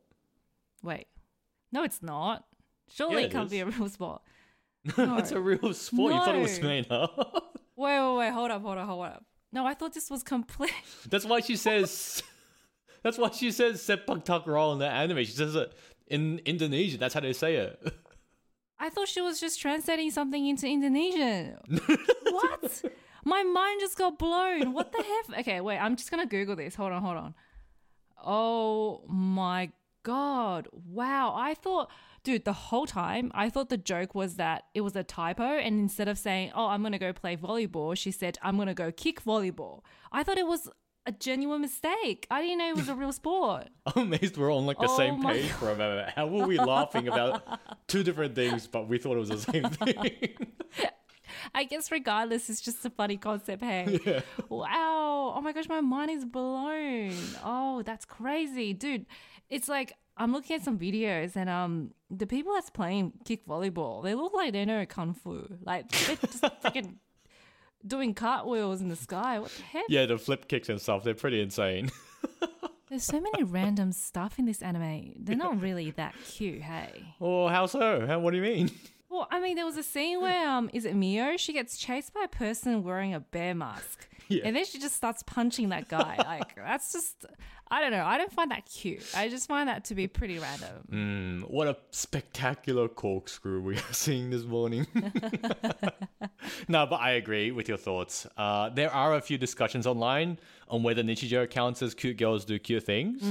Wait. 0.83 1.07
No, 1.71 1.85
it's 1.85 2.03
not. 2.03 2.45
Surely 2.93 3.15
Yeah, 3.15 3.21
it 3.21 3.25
it 3.27 3.33
can't 3.33 3.45
is. 3.47 3.51
be 3.53 3.61
a 3.61 3.67
real 3.67 3.89
sport. 3.89 4.23
it's 4.85 5.31
a 5.33 5.41
real 5.41 5.73
sport. 5.73 6.13
You 6.15 6.19
thought 6.21 6.35
it 6.35 6.43
was 6.43 6.59
No. 6.61 6.67
made 6.69 6.91
up. 6.91 7.53
Wait, 7.77 7.99
wait, 8.01 8.17
wait. 8.19 8.31
Hold 8.33 8.51
up, 8.53 8.63
hold 8.63 8.79
up, 8.79 8.87
hold 8.89 9.05
up. 9.07 9.25
No, 9.55 9.65
I 9.65 9.75
thought 9.75 9.95
this 9.95 10.11
was 10.11 10.25
complete. 10.25 10.75
That's 11.09 11.25
why 11.25 11.41
she 11.41 11.57
says. 11.57 12.23
That's 13.05 13.17
why 13.19 13.31
she 13.31 13.53
says 13.53 13.81
sepak 13.81 14.25
takraw 14.25 14.73
in 14.73 14.81
the 14.81 14.89
anime. 14.89 15.19
She 15.19 15.33
says 15.33 15.55
it 15.55 15.73
in 16.09 16.41
Indonesian. 16.45 16.99
That's 16.99 17.15
how 17.15 17.21
they 17.21 17.33
say 17.33 17.57
it. 17.57 17.95
I 18.81 18.91
thought 18.91 19.09
she 19.09 19.21
was 19.21 19.39
just 19.39 19.61
translating 19.61 20.11
something 20.11 20.47
into 20.47 20.67
Indonesian. 20.67 21.59
what? 22.31 22.83
My 23.25 23.43
mind 23.45 23.81
just 23.81 23.97
got 23.97 24.19
blown. 24.19 24.73
What 24.73 24.91
the 24.91 25.03
heck? 25.03 25.41
Okay, 25.41 25.61
wait. 25.61 25.79
I'm 25.79 25.97
just 25.97 26.11
gonna 26.11 26.27
Google 26.27 26.57
this. 26.57 26.75
Hold 26.75 26.93
on, 26.93 27.03
hold 27.03 27.17
on. 27.17 27.35
Oh 28.25 29.05
my 29.07 29.71
god! 30.03 30.67
Wow. 30.73 31.35
I 31.37 31.55
thought, 31.55 31.91
dude, 32.25 32.45
the 32.45 32.53
whole 32.53 32.87
time 32.87 33.31
I 33.35 33.49
thought 33.51 33.69
the 33.69 33.77
joke 33.77 34.15
was 34.15 34.35
that 34.37 34.65
it 34.75 34.81
was 34.81 34.97
a 34.97 35.05
typo, 35.05 35.45
and 35.45 35.79
instead 35.79 36.09
of 36.09 36.19
saying, 36.19 36.51
"Oh, 36.55 36.67
I'm 36.67 36.83
gonna 36.83 36.99
go 36.99 37.13
play 37.13 37.37
volleyball," 37.37 37.97
she 37.97 38.11
said, 38.11 38.39
"I'm 38.43 38.57
gonna 38.57 38.75
go 38.75 38.91
kick 38.91 39.23
volleyball." 39.23 39.83
I 40.11 40.23
thought 40.25 40.39
it 40.39 40.47
was 40.47 40.69
a 41.07 41.13
genuine 41.13 41.61
mistake. 41.61 42.27
I 42.31 42.41
didn't 42.41 42.59
know 42.59 42.71
it 42.71 42.77
was 42.77 42.89
a 42.89 42.95
real 42.95 43.13
sport. 43.13 43.69
I'm 43.95 44.05
amazed 44.05 44.37
we're 44.39 44.53
on 44.53 44.67
like 44.67 44.79
the 44.79 44.89
Oh 44.89 44.97
same 44.97 45.23
page 45.23 45.51
for 45.51 45.71
a 45.71 45.77
moment. 45.77 46.11
How 46.17 46.27
were 46.27 46.47
we 46.47 46.59
laughing 46.59 47.09
about 47.09 47.61
two 47.87 48.03
different 48.03 48.35
things, 48.35 48.67
but 48.67 48.89
we 48.89 48.99
thought 48.99 49.17
it 49.17 49.21
was 49.21 49.29
the 49.29 49.39
same 49.39 49.65
thing? 49.71 50.35
I 51.55 51.65
guess 51.65 51.91
regardless, 51.91 52.49
it's 52.49 52.61
just 52.63 52.85
a 52.85 52.91
funny 52.91 53.19
concept. 53.19 53.63
Hey, 53.63 54.23
wow! 54.49 55.35
Oh 55.37 55.41
my 55.43 55.53
gosh, 55.53 55.69
my 55.69 55.81
mind 55.83 56.11
is 56.11 56.25
blown. 56.25 57.13
Oh, 57.45 57.83
that's 57.83 58.05
crazy, 58.07 58.73
dude. 58.73 59.05
It's 59.51 59.69
like 59.69 59.93
I'm 60.17 60.33
looking 60.33 60.57
at 60.57 60.63
some 60.63 60.79
videos, 60.79 61.35
and 61.37 61.51
um, 61.51 61.91
the 62.11 62.27
people 62.27 62.55
that's 62.55 62.71
playing 62.71 63.13
kick 63.25 63.47
volleyball, 63.47 64.03
they 64.03 64.15
look 64.15 64.33
like 64.33 64.53
they 64.53 64.65
know 64.65 64.85
kung 64.87 65.15
fu. 65.15 65.47
Like 65.65 65.91
they're 65.91 66.17
just 66.17 66.43
freaking 66.63 66.95
doing 67.87 68.15
cartwheels 68.15 68.81
in 68.81 68.89
the 68.89 68.97
sky. 68.97 69.39
What 69.39 69.51
the 69.51 69.63
heck? 69.63 69.85
yeah, 69.89 70.07
the 70.07 70.19
flip 70.19 70.49
kicks 70.49 70.69
and 70.69 70.81
stuff, 70.81 71.03
they're 71.05 71.15
pretty 71.15 71.41
insane. 71.41 71.91
There's 72.89 73.05
so 73.05 73.21
many 73.21 73.43
random 73.43 73.91
stuff 73.93 74.39
in 74.39 74.45
this 74.45 74.63
anime. 74.63 75.15
They're 75.19 75.37
not 75.37 75.61
really 75.61 75.91
that 75.93 76.15
cute. 76.27 76.63
Hey. 76.63 77.03
Oh, 77.21 77.49
how 77.49 77.67
so? 77.67 78.07
How, 78.07 78.21
what 78.21 78.31
do 78.31 78.37
you 78.37 78.43
mean? 78.43 78.71
Well, 79.11 79.29
I 79.31 79.39
mean, 79.39 79.55
there 79.55 79.65
was 79.65 79.77
a 79.77 79.83
scene 79.85 80.21
where 80.21 80.49
um, 80.49 80.69
is 80.73 80.85
it 80.85 80.97
Mio? 80.97 81.37
She 81.37 81.53
gets 81.53 81.79
chased 81.79 82.13
by 82.13 82.23
a 82.25 82.29
person 82.29 82.83
wearing 82.83 83.15
a 83.15 83.21
bear 83.21 83.55
mask, 83.55 84.09
Yeah. 84.29 84.43
and 84.45 84.57
then 84.57 84.65
she 84.65 84.79
just 84.79 84.97
starts 84.97 85.23
punching 85.23 85.69
that 85.69 85.89
guy. 85.89 86.17
like 86.25 86.57
that's 86.57 86.93
just, 86.93 87.27
I 87.71 87.81
don't 87.81 87.91
know. 87.91 88.05
I 88.05 88.17
don't 88.17 88.33
find 88.33 88.51
that 88.51 88.65
cute. 88.67 89.05
I 89.15 89.29
just 89.29 89.47
find 89.49 89.69
that 89.69 89.85
to 89.87 89.95
be 89.95 90.07
pretty 90.07 90.39
random. 90.39 90.71
Mm, 90.91 91.51
what 91.51 91.69
a 91.69 91.77
spectacular 91.91 92.89
corkscrew 92.89 93.61
we 93.61 93.77
are 93.77 93.93
seeing 93.93 94.31
this 94.31 94.45
morning. 94.45 94.87
no, 96.69 96.87
but 96.87 96.97
I 97.01 97.13
agree 97.13 97.51
with 97.51 97.69
your 97.69 97.77
thoughts. 97.77 98.27
Uh, 98.37 98.71
there 98.71 98.93
are 98.93 99.15
a 99.15 99.21
few 99.21 99.39
discussions 99.39 99.87
online 99.87 100.39
on 100.69 100.83
whether 100.83 101.03
Nichijou 101.03 101.49
counts 101.51 101.83
as 101.83 101.95
cute 101.95 102.17
girls 102.17 102.45
do 102.45 102.59
cute 102.59 102.85
things. 102.85 103.23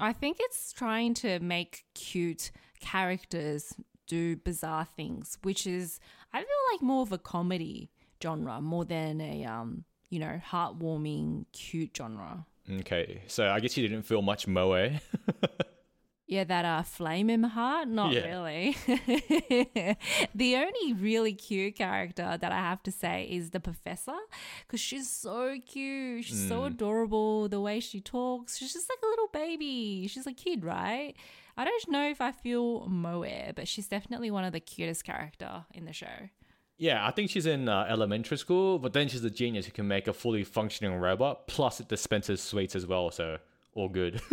I 0.00 0.12
think 0.12 0.38
it's 0.40 0.72
trying 0.72 1.14
to 1.14 1.38
make 1.40 1.84
cute 1.94 2.50
characters 2.80 3.74
do 4.06 4.36
bizarre 4.36 4.84
things, 4.84 5.38
which 5.42 5.66
is 5.66 6.00
I 6.32 6.38
feel 6.38 6.46
like 6.72 6.82
more 6.82 7.02
of 7.02 7.12
a 7.12 7.18
comedy 7.18 7.90
genre 8.22 8.60
more 8.60 8.84
than 8.84 9.20
a 9.20 9.44
um, 9.44 9.84
you 10.10 10.18
know, 10.18 10.40
heartwarming 10.50 11.46
cute 11.52 11.96
genre. 11.96 12.44
Okay, 12.80 13.22
so 13.26 13.48
I 13.50 13.58
guess 13.60 13.76
you 13.76 13.88
didn't 13.88 14.04
feel 14.04 14.22
much 14.22 14.46
moe. 14.46 14.90
Yeah, 16.26 16.44
that 16.44 16.64
uh, 16.64 16.82
flame 16.84 17.28
in 17.28 17.40
my 17.40 17.48
heart? 17.48 17.88
Not 17.88 18.12
Yeah. 18.12 18.24
really. 18.28 18.76
the 20.32 20.54
only 20.56 20.92
really 20.92 21.32
cute 21.32 21.74
character 21.74 22.38
that 22.40 22.52
I 22.52 22.56
have 22.58 22.84
to 22.84 22.92
say 22.92 23.24
is 23.28 23.50
the 23.50 23.58
professor 23.58 24.14
because 24.64 24.78
she's 24.78 25.10
so 25.10 25.56
cute. 25.66 26.26
She's 26.26 26.46
so 26.48 26.64
adorable. 26.66 27.48
The 27.48 27.60
way 27.60 27.80
she 27.80 28.00
talks, 28.00 28.58
she's 28.58 28.72
just 28.72 28.88
like 28.88 29.00
a 29.02 29.06
little 29.06 29.26
baby. 29.32 30.06
She's 30.06 30.24
a 30.26 30.32
kid, 30.32 30.64
right? 30.64 31.14
I 31.56 31.64
don't 31.64 31.88
know 31.90 32.08
if 32.08 32.20
I 32.20 32.30
feel 32.30 32.86
moe, 32.88 33.24
but 33.56 33.66
she's 33.66 33.88
definitely 33.88 34.30
one 34.30 34.44
of 34.44 34.52
the 34.52 34.60
cutest 34.60 35.02
character 35.02 35.64
in 35.74 35.84
the 35.84 35.92
show. 35.92 36.28
Yeah, 36.80 37.06
I 37.06 37.10
think 37.10 37.28
she's 37.30 37.44
in 37.44 37.68
uh, 37.68 37.84
elementary 37.90 38.38
school, 38.38 38.78
but 38.78 38.94
then 38.94 39.06
she's 39.06 39.22
a 39.22 39.28
genius 39.30 39.66
who 39.66 39.72
can 39.72 39.86
make 39.86 40.08
a 40.08 40.14
fully 40.14 40.44
functioning 40.44 40.94
robot. 40.98 41.46
Plus, 41.46 41.78
it 41.78 41.88
dispenses 41.88 42.40
sweets 42.40 42.74
as 42.74 42.86
well, 42.86 43.10
so 43.10 43.36
all 43.74 43.88
good. 43.88 44.20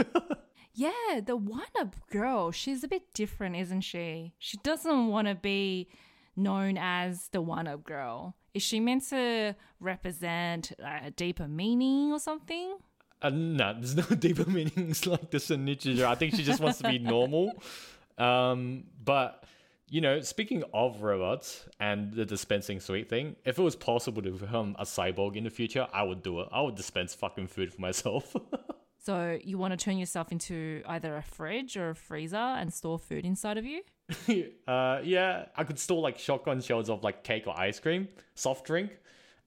Yeah, 0.79 1.21
the 1.25 1.35
one 1.35 1.65
up 1.79 1.95
girl, 2.11 2.51
she's 2.51 2.83
a 2.83 2.87
bit 2.87 3.11
different, 3.15 3.55
isn't 3.55 3.81
she? 3.81 4.35
She 4.37 4.57
doesn't 4.57 5.07
want 5.07 5.27
to 5.27 5.33
be 5.33 5.89
known 6.35 6.77
as 6.77 7.29
the 7.29 7.41
one 7.41 7.65
up 7.67 7.83
girl. 7.83 8.35
Is 8.53 8.61
she 8.61 8.79
meant 8.79 9.09
to 9.09 9.55
represent 9.79 10.73
a 10.77 11.09
deeper 11.09 11.47
meaning 11.47 12.11
or 12.11 12.19
something? 12.19 12.77
uh, 13.23 13.31
no, 13.31 13.73
there's 13.73 13.95
no 13.95 14.03
deeper 14.19 14.47
meanings 14.47 15.07
like 15.07 15.31
this 15.31 15.49
in 15.49 15.65
Nichijou. 15.65 16.03
I 16.03 16.13
think 16.13 16.35
she 16.35 16.43
just 16.43 16.59
wants 16.59 16.77
to 16.77 16.87
be 16.87 16.99
normal. 17.15 17.53
Um, 18.19 18.83
but 19.03 19.43
you 19.89 20.01
know, 20.01 20.21
speaking 20.21 20.63
of 20.73 21.01
robots 21.01 21.65
and 21.79 22.13
the 22.13 22.25
dispensing 22.25 22.79
sweet 22.79 23.09
thing, 23.09 23.35
if 23.45 23.57
it 23.57 23.61
was 23.61 23.75
possible 23.75 24.21
to 24.21 24.31
become 24.31 24.75
a 24.77 24.83
cyborg 24.83 25.35
in 25.35 25.45
the 25.45 25.49
future, 25.49 25.87
I 25.93 26.03
would 26.03 26.23
do 26.23 26.41
it. 26.41 26.49
I 26.51 26.61
would 26.61 26.75
dispense 26.75 27.13
fucking 27.13 27.47
food 27.47 27.73
for 27.73 27.81
myself. 27.81 28.35
So 29.07 29.39
you 29.41 29.57
want 29.57 29.71
to 29.71 29.77
turn 29.77 29.97
yourself 29.97 30.33
into 30.33 30.81
either 30.85 31.15
a 31.15 31.21
fridge 31.21 31.77
or 31.77 31.91
a 31.91 31.95
freezer 31.95 32.35
and 32.35 32.73
store 32.73 32.99
food 32.99 33.23
inside 33.23 33.57
of 33.57 33.63
you? 33.63 33.81
uh, 34.67 34.99
yeah, 35.01 35.45
I 35.55 35.63
could 35.63 35.79
store 35.79 36.01
like 36.01 36.19
shotgun 36.19 36.59
shells 36.59 36.89
of 36.89 37.05
like 37.05 37.23
cake 37.23 37.47
or 37.47 37.57
ice 37.57 37.79
cream, 37.79 38.09
soft 38.35 38.65
drink, 38.65 38.91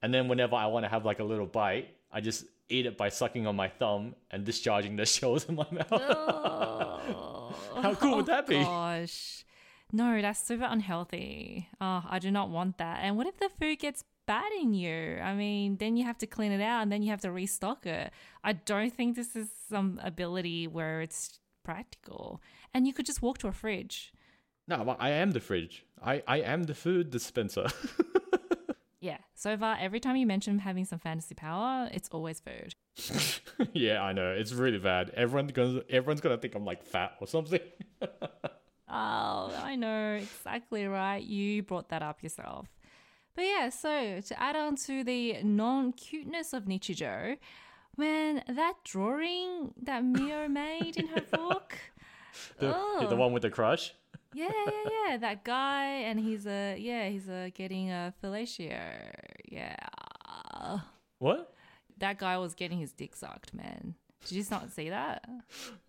and 0.00 0.14
then 0.14 0.28
whenever 0.28 0.56
I 0.56 0.68
want 0.68 0.87
to 0.87 0.88
have 0.88 1.04
like 1.04 1.20
a 1.20 1.25
little 1.25 1.44
bite, 1.44 1.94
I 2.11 2.23
just 2.23 2.47
eat 2.70 2.87
it 2.87 2.97
by 2.97 3.11
sucking 3.11 3.47
on 3.47 3.54
my 3.54 3.68
thumb 3.68 4.14
and 4.30 4.47
discharging 4.47 4.97
the 4.97 5.04
shells 5.14 5.47
in 5.47 5.56
my 5.56 5.66
mouth. 5.70 5.90
How 5.90 7.94
cool 8.00 8.16
would 8.16 8.26
that 8.26 8.47
be? 8.47 8.56
Oh, 8.56 8.64
Gosh. 8.64 9.44
No, 9.92 10.20
that's 10.20 10.40
super 10.40 10.66
unhealthy. 10.68 11.68
Oh, 11.80 12.02
I 12.09 12.18
do 12.18 12.30
not 12.30 12.50
want 12.50 12.78
that. 12.78 13.00
And 13.02 13.16
what 13.16 13.26
if 13.26 13.38
the 13.38 13.49
food 13.59 13.78
gets 13.78 14.04
bad 14.26 14.52
in 14.61 14.75
you? 14.75 15.18
I 15.23 15.35
mean, 15.35 15.76
then 15.76 15.97
you 15.97 16.04
have 16.04 16.18
to 16.18 16.26
clean 16.26 16.52
it 16.52 16.61
out 16.61 16.82
and 16.82 16.92
then 16.92 17.02
you 17.02 17.11
have 17.11 17.23
to 17.23 17.32
restock 17.32 17.87
it. 17.87 18.12
I 18.44 18.52
don't 18.52 18.94
think 18.94 19.16
this 19.16 19.35
is 19.35 19.49
some 19.68 20.00
ability 20.02 20.68
where 20.68 21.00
it's 21.00 21.40
practical. 21.64 22.40
And 22.73 22.87
you 22.87 22.92
could 22.92 23.06
just 23.06 23.23
walk 23.23 23.38
to 23.38 23.49
a 23.49 23.52
fridge. 23.52 24.12
No, 24.68 24.97
I 25.00 25.11
am 25.11 25.32
the 25.32 25.40
fridge. 25.40 25.85
I, 26.02 26.23
I 26.28 26.38
am 26.38 26.64
the 26.64 26.75
food 26.75 27.11
dispenser. 27.11 27.66
Yeah. 29.00 29.16
So 29.35 29.56
far, 29.56 29.78
every 29.80 29.99
time 29.99 30.16
you 30.16 30.26
mention 30.26 30.59
having 30.59 30.85
some 30.85 30.99
fantasy 30.99 31.35
power, 31.35 31.88
it's 31.92 32.09
always 32.11 32.40
food. 32.40 32.75
yeah, 33.73 34.02
I 34.02 34.12
know. 34.12 34.32
It's 34.32 34.52
really 34.52 34.78
bad. 34.78 35.11
Everyone's 35.11 35.52
gonna 35.52 35.80
everyone's 35.88 36.20
gonna 36.20 36.37
think 36.37 36.54
I'm 36.54 36.66
like 36.66 36.85
fat 36.85 37.12
or 37.20 37.26
something. 37.26 37.61
Oh, 38.90 39.54
I 39.62 39.76
know 39.76 40.14
exactly 40.14 40.85
right. 40.87 41.23
You 41.23 41.62
brought 41.62 41.88
that 41.90 42.02
up 42.02 42.23
yourself. 42.23 42.66
But 43.37 43.42
yeah, 43.44 43.68
so 43.68 44.20
to 44.20 44.42
add 44.42 44.56
on 44.56 44.75
to 44.87 45.04
the 45.04 45.42
non 45.44 45.92
cuteness 45.92 46.52
of 46.52 46.64
Nichijou, 46.64 47.38
when 47.94 48.42
that 48.49 48.75
drawing 48.85 49.73
that 49.82 50.04
Mio 50.04 50.49
made 50.62 50.97
in 50.97 51.06
her 51.06 51.20
book, 51.30 51.78
the, 52.59 52.75
oh. 52.75 53.06
the 53.09 53.14
Oh. 53.14 53.16
one 53.16 53.32
with 53.32 53.42
the 53.42 53.50
crush. 53.50 53.94
yeah, 54.35 54.49
yeah, 54.66 54.90
yeah, 55.09 55.16
that 55.18 55.44
guy, 55.44 55.85
and 55.85 56.18
he's 56.18 56.47
a 56.47 56.76
yeah, 56.78 57.09
he's 57.09 57.28
a 57.28 57.50
getting 57.50 57.90
a 57.90 58.12
fellatio, 58.23 58.80
yeah. 59.49 59.76
What? 61.18 61.54
That 61.99 62.18
guy 62.18 62.38
was 62.38 62.54
getting 62.54 62.78
his 62.78 62.92
dick 62.92 63.14
sucked, 63.14 63.52
man. 63.54 63.94
Did 64.23 64.33
you 64.33 64.41
just 64.41 64.50
not 64.50 64.71
see 64.71 64.91
that? 64.91 65.25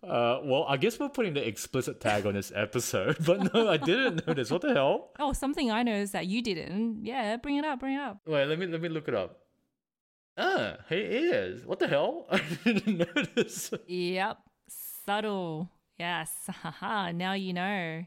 Uh, 0.02 0.40
well, 0.42 0.64
I 0.68 0.76
guess 0.78 0.98
we're 0.98 1.10
putting 1.10 1.34
the 1.34 1.46
explicit 1.46 2.00
tag 2.00 2.26
on 2.26 2.34
this 2.34 2.50
episode, 2.54 3.18
but 3.26 3.52
no, 3.52 3.68
I 3.68 3.76
didn't 3.76 4.26
notice. 4.26 4.50
What 4.50 4.62
the 4.62 4.72
hell? 4.72 5.10
Oh, 5.18 5.32
something 5.32 5.70
I 5.70 5.82
noticed 5.82 6.12
that 6.14 6.26
you 6.26 6.42
didn't. 6.42 7.04
Yeah, 7.04 7.36
bring 7.36 7.56
it 7.56 7.64
up, 7.64 7.80
bring 7.80 7.94
it 7.94 8.00
up. 8.00 8.20
Wait, 8.26 8.46
let 8.46 8.58
me 8.58 8.66
let 8.66 8.80
me 8.80 8.88
look 8.88 9.08
it 9.08 9.14
up. 9.14 9.38
Ah, 10.38 10.76
he 10.88 10.96
is. 10.96 11.66
What 11.66 11.78
the 11.78 11.88
hell? 11.88 12.26
I 12.30 12.40
didn't 12.64 12.98
notice. 12.98 13.72
Yep. 13.86 14.38
Subtle. 15.04 15.70
Yes. 15.98 16.32
Haha. 16.48 17.12
Now 17.12 17.34
you 17.34 17.52
know. 17.52 18.04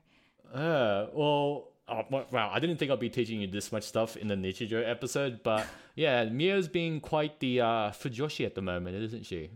Uh, 0.52 1.08
well, 1.14 1.72
oh, 1.88 2.04
wow, 2.32 2.50
I 2.52 2.60
didn't 2.60 2.78
think 2.78 2.92
I'd 2.92 3.00
be 3.00 3.10
teaching 3.10 3.42
you 3.42 3.48
this 3.48 3.72
much 3.72 3.84
stuff 3.84 4.18
in 4.18 4.28
the 4.28 4.36
Nichijou 4.36 4.88
episode, 4.88 5.42
but 5.44 5.68
yeah, 5.96 6.26
Mio's 6.26 6.68
being 6.68 7.00
quite 7.00 7.40
the 7.40 7.62
uh, 7.62 7.92
Fujoshi 7.92 8.46
at 8.46 8.56
the 8.56 8.62
moment, 8.62 8.96
isn't 8.96 9.26
she? 9.26 9.52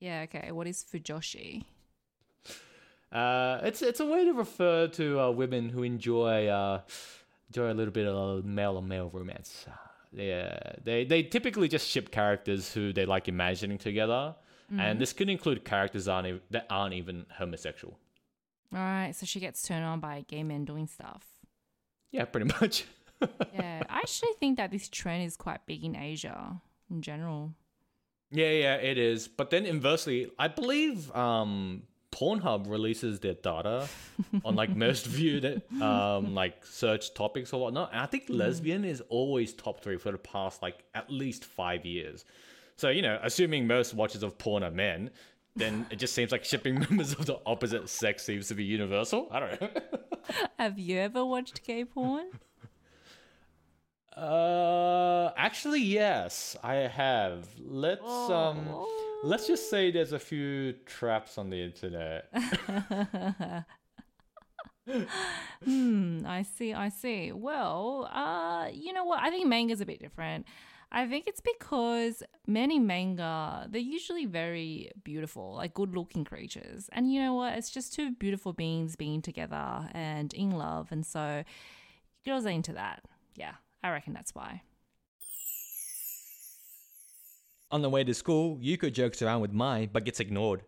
Yeah, 0.00 0.22
okay. 0.22 0.50
What 0.50 0.66
is 0.66 0.84
Fujoshi? 0.84 1.64
Uh, 3.12 3.60
it's 3.62 3.82
it's 3.82 4.00
a 4.00 4.06
way 4.06 4.24
to 4.24 4.32
refer 4.32 4.86
to 4.88 5.20
uh, 5.20 5.30
women 5.30 5.68
who 5.68 5.82
enjoy 5.82 6.46
uh, 6.46 6.80
enjoy 7.48 7.72
a 7.72 7.74
little 7.74 7.92
bit 7.92 8.06
of 8.06 8.44
male 8.44 8.76
on 8.76 8.88
male 8.88 9.10
romance. 9.12 9.66
Yeah, 10.12 10.58
they 10.82 11.04
they 11.04 11.22
typically 11.22 11.68
just 11.68 11.88
ship 11.88 12.10
characters 12.10 12.72
who 12.72 12.92
they 12.92 13.06
like 13.06 13.28
imagining 13.28 13.78
together, 13.78 14.34
and 14.76 15.00
this 15.00 15.12
could 15.12 15.28
include 15.28 15.64
characters 15.64 16.06
aren't 16.08 16.40
that 16.50 16.66
aren't 16.70 16.94
even 16.94 17.26
homosexual. 17.36 17.98
All 18.72 18.78
right. 18.80 19.12
So 19.14 19.26
she 19.26 19.40
gets 19.40 19.62
turned 19.62 19.84
on 19.84 19.98
by 20.00 20.24
gay 20.28 20.44
men 20.44 20.64
doing 20.64 20.86
stuff. 20.86 21.26
Yeah, 22.10 22.24
pretty 22.24 22.52
much. 22.60 22.84
Yeah. 23.52 23.82
I 23.90 23.98
actually 23.98 24.32
think 24.40 24.56
that 24.56 24.70
this 24.70 24.88
trend 24.88 25.24
is 25.24 25.36
quite 25.36 25.66
big 25.66 25.84
in 25.84 25.94
Asia 25.94 26.58
in 26.90 27.02
general. 27.02 27.52
Yeah, 28.30 28.50
yeah, 28.50 28.74
it 28.76 28.98
is. 28.98 29.28
But 29.28 29.50
then 29.50 29.66
inversely, 29.66 30.30
I 30.38 30.48
believe 30.48 31.14
um, 31.14 31.82
Pornhub 32.12 32.68
releases 32.68 33.20
their 33.20 33.34
data 33.34 33.88
on 34.44 34.54
like 34.54 34.74
most 34.74 35.06
viewed 35.06 35.62
um, 35.80 36.34
like 36.34 36.64
search 36.64 37.14
topics 37.14 37.52
or 37.52 37.60
whatnot. 37.60 37.90
And 37.92 38.00
I 38.00 38.06
think 38.06 38.24
lesbian 38.28 38.84
is 38.84 39.02
always 39.08 39.52
top 39.52 39.82
three 39.82 39.96
for 39.96 40.12
the 40.12 40.18
past 40.18 40.62
like 40.62 40.84
at 40.94 41.10
least 41.10 41.44
five 41.44 41.84
years. 41.84 42.24
So 42.76 42.88
you 42.88 43.02
know, 43.02 43.18
assuming 43.22 43.66
most 43.66 43.94
watchers 43.94 44.22
of 44.22 44.38
porn 44.38 44.62
are 44.62 44.70
men, 44.70 45.10
then 45.56 45.86
it 45.90 45.96
just 45.96 46.14
seems 46.14 46.32
like 46.32 46.44
shipping 46.44 46.78
members 46.90 47.12
of 47.12 47.26
the 47.26 47.38
opposite 47.46 47.88
sex 47.88 48.24
seems 48.24 48.48
to 48.48 48.54
be 48.54 48.64
universal. 48.64 49.28
I 49.30 49.40
don't 49.40 49.60
know. 49.60 49.68
Have 50.58 50.78
you 50.78 50.98
ever 50.98 51.24
watched 51.24 51.64
gay 51.64 51.84
porn? 51.84 52.26
Uh, 54.20 55.32
actually, 55.36 55.80
yes, 55.80 56.56
I 56.62 56.74
have. 56.74 57.48
Let's 57.58 58.02
um, 58.02 58.86
let's 59.24 59.46
just 59.46 59.70
say 59.70 59.90
there's 59.90 60.12
a 60.12 60.18
few 60.18 60.74
traps 60.84 61.38
on 61.38 61.50
the 61.50 61.62
internet. 61.62 62.28
Hmm, 65.64 66.22
I 66.26 66.42
see, 66.42 66.72
I 66.72 66.88
see. 66.88 67.32
Well, 67.32 68.08
uh, 68.12 68.68
you 68.72 68.92
know 68.92 69.04
what? 69.04 69.22
I 69.22 69.30
think 69.30 69.46
manga's 69.46 69.80
a 69.80 69.86
bit 69.86 70.00
different. 70.00 70.46
I 70.90 71.06
think 71.06 71.26
it's 71.28 71.40
because 71.40 72.22
many 72.46 72.80
manga, 72.80 73.68
they're 73.70 73.80
usually 73.80 74.26
very 74.26 74.90
beautiful, 75.04 75.54
like 75.54 75.74
good 75.74 75.94
looking 75.94 76.24
creatures. 76.24 76.88
And 76.92 77.12
you 77.12 77.20
know 77.20 77.34
what? 77.34 77.56
It's 77.56 77.70
just 77.70 77.92
two 77.94 78.12
beautiful 78.12 78.52
beings 78.52 78.96
being 78.96 79.22
together 79.22 79.88
and 79.92 80.32
in 80.34 80.50
love. 80.50 80.88
And 80.90 81.06
so 81.06 81.44
girls 82.24 82.44
are 82.46 82.50
into 82.50 82.72
that. 82.72 83.04
Yeah, 83.36 83.54
I 83.82 83.90
reckon 83.90 84.12
that's 84.12 84.34
why. 84.34 84.62
On 87.70 87.82
the 87.82 87.90
way 87.90 88.02
to 88.02 88.14
school, 88.14 88.58
Yuko 88.58 88.92
jokes 88.92 89.22
around 89.22 89.40
with 89.40 89.52
Mai 89.52 89.88
but 89.92 90.04
gets 90.04 90.20
ignored. 90.20 90.62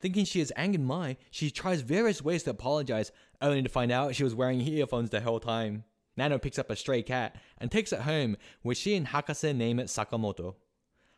Thinking 0.00 0.24
she 0.24 0.40
has 0.40 0.50
angered 0.56 0.80
Mai, 0.80 1.16
she 1.30 1.50
tries 1.50 1.82
various 1.82 2.20
ways 2.20 2.42
to 2.42 2.50
apologize, 2.50 3.12
only 3.40 3.62
to 3.62 3.68
find 3.68 3.92
out 3.92 4.16
she 4.16 4.24
was 4.24 4.34
wearing 4.34 4.60
earphones 4.60 5.10
the 5.10 5.20
whole 5.20 5.38
time. 5.38 5.84
Nano 6.16 6.38
picks 6.38 6.58
up 6.58 6.68
a 6.68 6.76
stray 6.76 7.02
cat 7.02 7.36
and 7.58 7.70
takes 7.70 7.92
it 7.92 8.00
home, 8.00 8.36
where 8.62 8.74
she 8.74 8.96
and 8.96 9.06
Hakase 9.06 9.54
name 9.54 9.78
it 9.78 9.86
Sakamoto. 9.86 10.56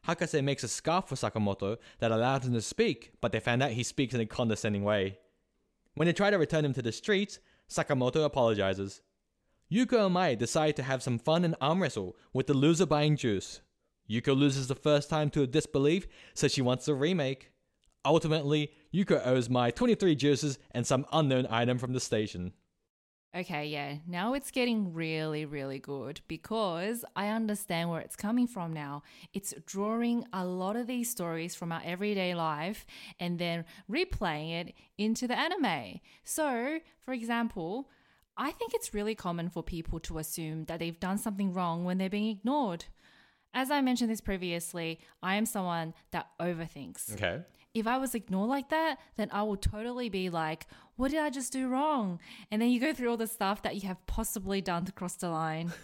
Hakase 0.06 0.44
makes 0.44 0.62
a 0.62 0.68
scarf 0.68 1.08
for 1.08 1.14
Sakamoto 1.14 1.78
that 1.98 2.12
allows 2.12 2.44
him 2.44 2.52
to 2.52 2.60
speak, 2.60 3.12
but 3.22 3.32
they 3.32 3.40
find 3.40 3.62
out 3.62 3.70
he 3.70 3.82
speaks 3.82 4.12
in 4.12 4.20
a 4.20 4.26
condescending 4.26 4.84
way. 4.84 5.18
When 5.94 6.06
they 6.06 6.12
try 6.12 6.28
to 6.28 6.36
return 6.36 6.64
him 6.64 6.74
to 6.74 6.82
the 6.82 6.92
streets, 6.92 7.38
Sakamoto 7.70 8.24
apologizes. 8.24 9.00
Yuko 9.72 10.04
and 10.04 10.14
Mai 10.14 10.34
decide 10.34 10.76
to 10.76 10.82
have 10.82 11.02
some 11.02 11.18
fun 11.18 11.44
and 11.44 11.56
arm 11.60 11.82
wrestle, 11.82 12.16
with 12.32 12.46
the 12.46 12.54
loser 12.54 12.86
buying 12.86 13.16
juice. 13.16 13.60
Yuko 14.08 14.36
loses 14.36 14.68
the 14.68 14.74
first 14.74 15.08
time 15.08 15.30
to 15.30 15.42
a 15.42 15.46
disbelief, 15.46 16.06
so 16.34 16.48
she 16.48 16.62
wants 16.62 16.86
a 16.88 16.94
remake. 16.94 17.50
Ultimately, 18.04 18.72
Yuko 18.92 19.26
owes 19.26 19.48
Mai 19.48 19.70
23 19.70 20.14
juices 20.14 20.58
and 20.72 20.86
some 20.86 21.06
unknown 21.12 21.46
item 21.48 21.78
from 21.78 21.94
the 21.94 22.00
station. 22.00 22.52
Okay, 23.36 23.66
yeah. 23.66 23.96
Now 24.06 24.34
it's 24.34 24.52
getting 24.52 24.94
really, 24.94 25.44
really 25.44 25.80
good 25.80 26.20
because 26.28 27.04
I 27.16 27.28
understand 27.28 27.90
where 27.90 28.00
it's 28.00 28.14
coming 28.14 28.46
from 28.46 28.72
now. 28.72 29.02
It's 29.32 29.52
drawing 29.66 30.24
a 30.32 30.44
lot 30.44 30.76
of 30.76 30.86
these 30.86 31.10
stories 31.10 31.56
from 31.56 31.72
our 31.72 31.82
everyday 31.84 32.36
life 32.36 32.86
and 33.18 33.40
then 33.40 33.64
replaying 33.90 34.52
it 34.52 34.74
into 34.98 35.26
the 35.26 35.36
anime. 35.36 35.98
So, 36.22 36.78
for 37.00 37.12
example, 37.12 37.88
I 38.36 38.50
think 38.50 38.74
it's 38.74 38.92
really 38.94 39.14
common 39.14 39.48
for 39.48 39.62
people 39.62 40.00
to 40.00 40.18
assume 40.18 40.64
that 40.64 40.78
they've 40.80 40.98
done 40.98 41.18
something 41.18 41.52
wrong 41.52 41.84
when 41.84 41.98
they're 41.98 42.10
being 42.10 42.28
ignored. 42.28 42.86
As 43.52 43.70
I 43.70 43.80
mentioned 43.80 44.10
this 44.10 44.20
previously, 44.20 44.98
I 45.22 45.36
am 45.36 45.46
someone 45.46 45.94
that 46.10 46.26
overthinks 46.40 47.12
Okay. 47.14 47.42
if 47.72 47.86
I 47.86 47.98
was 47.98 48.14
ignored 48.14 48.50
like 48.50 48.70
that, 48.70 48.98
then 49.16 49.28
I 49.32 49.44
would 49.44 49.62
totally 49.62 50.08
be 50.08 50.28
like, 50.30 50.66
what 50.96 51.12
did 51.12 51.20
I 51.20 51.30
just 51.30 51.52
do 51.52 51.68
wrong? 51.68 52.18
And 52.50 52.60
then 52.60 52.70
you 52.70 52.80
go 52.80 52.92
through 52.92 53.10
all 53.10 53.16
the 53.16 53.28
stuff 53.28 53.62
that 53.62 53.76
you 53.76 53.82
have 53.86 54.04
possibly 54.06 54.60
done 54.60 54.84
to 54.86 54.92
cross 54.92 55.14
the 55.16 55.28
line. 55.28 55.72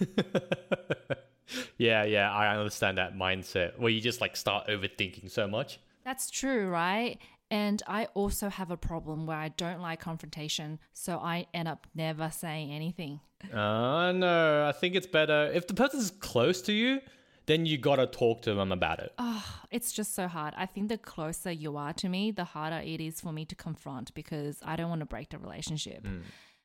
Yeah, 1.78 2.04
yeah, 2.04 2.30
I 2.30 2.56
understand 2.56 2.98
that 2.98 3.16
mindset 3.16 3.76
where 3.76 3.90
you 3.90 4.00
just 4.00 4.20
like 4.20 4.36
start 4.36 4.68
overthinking 4.68 5.28
so 5.32 5.48
much. 5.48 5.80
That's 6.04 6.30
true, 6.30 6.68
right? 6.68 7.18
And 7.50 7.82
I 7.86 8.06
also 8.14 8.48
have 8.48 8.70
a 8.70 8.76
problem 8.76 9.26
where 9.26 9.36
I 9.36 9.48
don't 9.48 9.80
like 9.80 10.00
confrontation, 10.00 10.78
so 10.92 11.18
I 11.18 11.46
end 11.52 11.66
up 11.68 11.86
never 11.94 12.30
saying 12.30 12.70
anything. 12.72 13.20
Uh, 13.52 14.12
no, 14.12 14.66
I 14.68 14.72
think 14.72 14.94
it's 14.94 15.06
better 15.06 15.50
if 15.52 15.66
the 15.66 15.74
person's 15.74 16.10
close 16.10 16.62
to 16.62 16.72
you, 16.72 17.00
then 17.46 17.66
you 17.66 17.78
gotta 17.78 18.06
talk 18.06 18.42
to 18.42 18.54
them 18.54 18.70
about 18.70 19.00
it. 19.00 19.12
Oh, 19.18 19.44
It's 19.72 19.90
just 19.92 20.14
so 20.14 20.28
hard. 20.28 20.54
I 20.56 20.66
think 20.66 20.88
the 20.88 20.98
closer 20.98 21.50
you 21.50 21.76
are 21.76 21.92
to 21.94 22.08
me, 22.08 22.30
the 22.30 22.44
harder 22.44 22.80
it 22.84 23.00
is 23.00 23.20
for 23.20 23.32
me 23.32 23.44
to 23.46 23.54
confront 23.56 24.14
because 24.14 24.58
I 24.64 24.76
don't 24.76 24.88
want 24.88 25.00
to 25.00 25.06
break 25.06 25.30
the 25.30 25.38
relationship. 25.38 26.06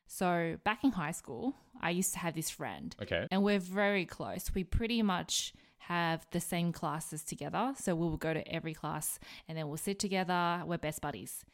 So, 0.06 0.56
back 0.62 0.84
in 0.84 0.92
high 0.92 1.10
school, 1.10 1.54
I 1.80 1.90
used 1.90 2.12
to 2.12 2.20
have 2.20 2.34
this 2.34 2.48
friend. 2.50 2.94
Okay. 3.02 3.26
and 3.32 3.42
we're 3.42 3.58
very 3.58 4.04
close. 4.06 4.50
We 4.54 4.62
pretty 4.62 5.02
much 5.02 5.52
have 5.88 6.26
the 6.32 6.40
same 6.40 6.72
classes 6.72 7.22
together. 7.22 7.72
So 7.76 7.94
we 7.94 8.08
will 8.08 8.16
go 8.16 8.34
to 8.34 8.46
every 8.52 8.74
class 8.74 9.18
and 9.48 9.56
then 9.56 9.68
we'll 9.68 9.76
sit 9.76 9.98
together. 9.98 10.62
We're 10.66 10.78
best 10.78 11.00
buddies. 11.00 11.44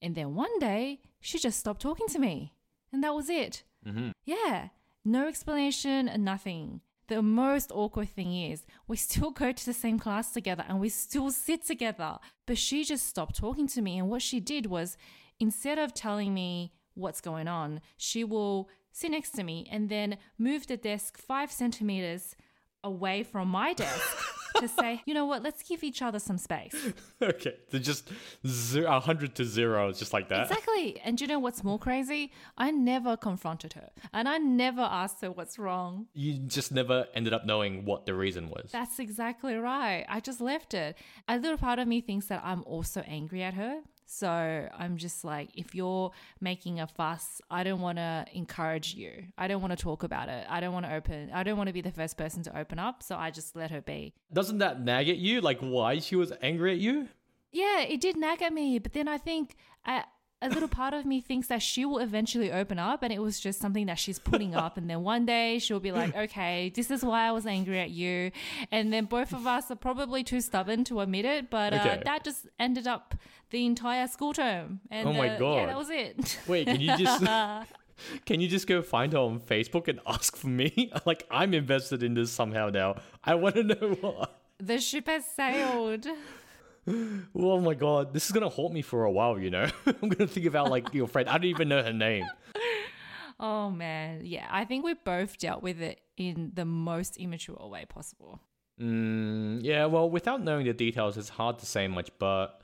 And 0.00 0.14
then 0.14 0.34
one 0.34 0.58
day, 0.58 1.00
she 1.20 1.38
just 1.38 1.58
stopped 1.58 1.82
talking 1.82 2.08
to 2.08 2.18
me. 2.18 2.54
And 2.92 3.04
that 3.04 3.14
was 3.14 3.28
it. 3.28 3.62
Mm-hmm. 3.86 4.10
Yeah. 4.24 4.68
No 5.04 5.28
explanation, 5.28 6.10
nothing. 6.18 6.80
The 7.08 7.20
most 7.20 7.70
awkward 7.74 8.08
thing 8.08 8.34
is 8.34 8.64
we 8.88 8.96
still 8.96 9.30
go 9.30 9.52
to 9.52 9.66
the 9.66 9.74
same 9.74 9.98
class 9.98 10.32
together 10.32 10.64
and 10.66 10.80
we 10.80 10.88
still 10.88 11.30
sit 11.30 11.66
together. 11.66 12.18
But 12.46 12.58
she 12.58 12.84
just 12.84 13.06
stopped 13.06 13.36
talking 13.36 13.66
to 13.68 13.82
me. 13.82 13.98
And 13.98 14.08
what 14.08 14.22
she 14.22 14.40
did 14.40 14.66
was 14.66 14.96
instead 15.38 15.78
of 15.78 15.92
telling 15.92 16.32
me 16.32 16.72
what's 16.94 17.20
going 17.20 17.48
on, 17.48 17.82
she 17.98 18.24
will 18.24 18.70
sit 18.90 19.10
next 19.10 19.32
to 19.32 19.42
me 19.42 19.68
and 19.70 19.90
then 19.90 20.16
move 20.38 20.66
the 20.66 20.76
desk 20.76 21.18
five 21.18 21.52
centimeters 21.52 22.36
away 22.84 23.22
from 23.22 23.48
my 23.48 23.72
desk 23.72 24.16
to 24.56 24.68
say, 24.78 25.02
you 25.06 25.14
know 25.14 25.24
what, 25.24 25.42
let's 25.42 25.62
give 25.62 25.82
each 25.82 26.02
other 26.02 26.18
some 26.18 26.38
space. 26.38 26.74
okay. 27.22 27.54
Just 27.72 28.10
zero, 28.46 28.90
100 28.90 29.34
to 29.36 29.44
0, 29.44 29.88
it's 29.88 29.98
just 29.98 30.12
like 30.12 30.28
that. 30.28 30.50
Exactly. 30.50 31.00
And 31.04 31.20
you 31.20 31.26
know 31.26 31.38
what's 31.38 31.64
more 31.64 31.78
crazy? 31.78 32.32
I 32.56 32.70
never 32.70 33.16
confronted 33.16 33.74
her 33.74 33.90
and 34.12 34.28
I 34.28 34.38
never 34.38 34.82
asked 34.82 35.20
her 35.22 35.30
what's 35.30 35.58
wrong. 35.58 36.06
You 36.14 36.34
just 36.38 36.72
never 36.72 37.06
ended 37.14 37.32
up 37.32 37.46
knowing 37.46 37.84
what 37.84 38.06
the 38.06 38.14
reason 38.14 38.50
was. 38.50 38.70
That's 38.72 38.98
exactly 38.98 39.54
right. 39.54 40.04
I 40.08 40.20
just 40.20 40.40
left 40.40 40.74
it. 40.74 40.96
A 41.28 41.38
little 41.38 41.58
part 41.58 41.78
of 41.78 41.88
me 41.88 42.00
thinks 42.00 42.26
that 42.26 42.42
I'm 42.44 42.62
also 42.64 43.02
angry 43.06 43.42
at 43.42 43.54
her. 43.54 43.80
So 44.06 44.28
I'm 44.28 44.96
just 44.96 45.24
like, 45.24 45.50
if 45.54 45.74
you're 45.74 46.10
making 46.40 46.80
a 46.80 46.86
fuss, 46.86 47.40
I 47.50 47.64
don't 47.64 47.80
want 47.80 47.98
to 47.98 48.26
encourage 48.32 48.94
you. 48.94 49.24
I 49.38 49.48
don't 49.48 49.60
want 49.60 49.76
to 49.76 49.82
talk 49.82 50.02
about 50.02 50.28
it. 50.28 50.46
I 50.48 50.60
don't 50.60 50.72
want 50.72 50.86
to 50.86 50.94
open, 50.94 51.30
I 51.32 51.42
don't 51.42 51.56
want 51.56 51.68
to 51.68 51.72
be 51.72 51.80
the 51.80 51.90
first 51.90 52.16
person 52.16 52.42
to 52.44 52.58
open 52.58 52.78
up. 52.78 53.02
So 53.02 53.16
I 53.16 53.30
just 53.30 53.56
let 53.56 53.70
her 53.70 53.80
be. 53.80 54.14
Doesn't 54.32 54.58
that 54.58 54.80
nag 54.80 55.08
at 55.08 55.18
you? 55.18 55.40
Like 55.40 55.60
why 55.60 55.98
she 55.98 56.16
was 56.16 56.32
angry 56.42 56.72
at 56.72 56.78
you? 56.78 57.08
Yeah, 57.52 57.80
it 57.80 58.00
did 58.00 58.16
nag 58.16 58.42
at 58.42 58.52
me. 58.52 58.78
But 58.78 58.92
then 58.92 59.08
I 59.08 59.18
think 59.18 59.56
a, 59.86 60.04
a 60.42 60.48
little 60.48 60.68
part 60.68 60.92
of 60.94 61.06
me 61.06 61.20
thinks 61.20 61.46
that 61.48 61.62
she 61.62 61.84
will 61.84 61.98
eventually 61.98 62.50
open 62.52 62.78
up 62.78 63.02
and 63.02 63.12
it 63.12 63.20
was 63.22 63.38
just 63.40 63.60
something 63.60 63.86
that 63.86 63.98
she's 63.98 64.18
putting 64.18 64.54
up. 64.54 64.76
And 64.76 64.90
then 64.90 65.02
one 65.02 65.24
day 65.24 65.58
she'll 65.58 65.80
be 65.80 65.92
like, 65.92 66.14
okay, 66.16 66.70
this 66.74 66.90
is 66.90 67.04
why 67.04 67.26
I 67.28 67.32
was 67.32 67.46
angry 67.46 67.78
at 67.80 67.90
you. 67.90 68.30
And 68.70 68.92
then 68.92 69.04
both 69.06 69.32
of 69.32 69.46
us 69.46 69.70
are 69.70 69.76
probably 69.76 70.24
too 70.24 70.40
stubborn 70.40 70.84
to 70.84 71.00
admit 71.00 71.24
it. 71.24 71.48
But 71.50 71.72
uh, 71.72 71.76
Okay. 71.76 72.02
that 72.04 72.24
just 72.24 72.46
ended 72.58 72.86
up 72.86 73.14
the 73.50 73.64
entire 73.66 74.06
school 74.08 74.32
term. 74.32 74.80
And 74.90 75.08
Oh 75.08 75.12
my 75.12 75.28
uh, 75.36 75.54
Yeah, 75.54 75.66
that 75.66 75.76
was 75.78 75.90
it. 75.90 76.38
Wait, 76.48 76.66
can 76.66 76.80
you 76.80 76.96
just 76.96 77.22
Can 78.26 78.40
you 78.40 78.48
just 78.48 78.66
go 78.66 78.82
find 78.82 79.12
her 79.12 79.18
on 79.20 79.38
Facebook 79.38 79.86
and 79.86 80.00
ask 80.06 80.36
for 80.36 80.48
me? 80.48 80.90
Like 81.06 81.24
I'm 81.30 81.54
invested 81.54 82.02
in 82.02 82.14
this 82.14 82.32
somehow 82.32 82.68
now. 82.70 82.96
I 83.22 83.36
want 83.36 83.54
to 83.56 83.62
know 83.62 83.96
what. 84.00 84.40
the 84.58 84.78
ship 84.80 85.06
has 85.06 85.24
sailed. 85.36 86.06
Oh 86.86 87.60
my 87.60 87.74
god, 87.74 88.12
this 88.12 88.26
is 88.26 88.32
gonna 88.32 88.48
haunt 88.48 88.72
me 88.74 88.82
for 88.82 89.04
a 89.04 89.10
while. 89.10 89.38
You 89.38 89.50
know, 89.50 89.68
I'm 89.86 90.08
gonna 90.08 90.26
think 90.28 90.46
about 90.46 90.70
like 90.70 90.92
your 90.92 91.06
friend. 91.06 91.28
I 91.28 91.34
don't 91.34 91.44
even 91.44 91.68
know 91.68 91.82
her 91.82 91.92
name. 91.92 92.26
Oh 93.40 93.70
man. 93.70 94.20
Yeah, 94.22 94.46
I 94.48 94.64
think 94.64 94.84
we 94.84 94.94
both 94.94 95.36
dealt 95.36 95.64
with 95.64 95.80
it 95.82 96.00
in 96.16 96.52
the 96.54 96.64
most 96.64 97.16
immature 97.16 97.56
way 97.68 97.84
possible. 97.86 98.38
Mm, 98.80 99.64
yeah, 99.64 99.86
well, 99.86 100.08
without 100.08 100.44
knowing 100.44 100.64
the 100.64 100.72
details, 100.72 101.16
it's 101.16 101.28
hard 101.28 101.58
to 101.58 101.66
say 101.66 101.88
much. 101.88 102.10
But 102.20 102.60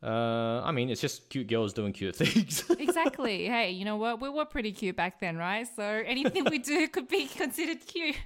uh, 0.00 0.62
I 0.62 0.70
mean, 0.70 0.90
it's 0.90 1.00
just 1.00 1.28
cute 1.28 1.48
girls 1.48 1.72
doing 1.72 1.92
cute 1.92 2.14
things. 2.22 2.64
Exactly. 2.78 3.46
hey, 3.46 3.70
you 3.72 3.84
know 3.84 3.96
what? 3.96 4.20
We 4.20 4.28
were 4.28 4.44
pretty 4.44 4.70
cute 4.70 4.94
back 4.96 5.18
then, 5.18 5.36
right? 5.36 5.66
So 5.74 5.82
anything 5.82 6.44
we 6.44 6.58
do 6.58 6.86
could 6.86 7.08
be 7.08 7.26
considered 7.26 7.84
cute. 7.84 8.16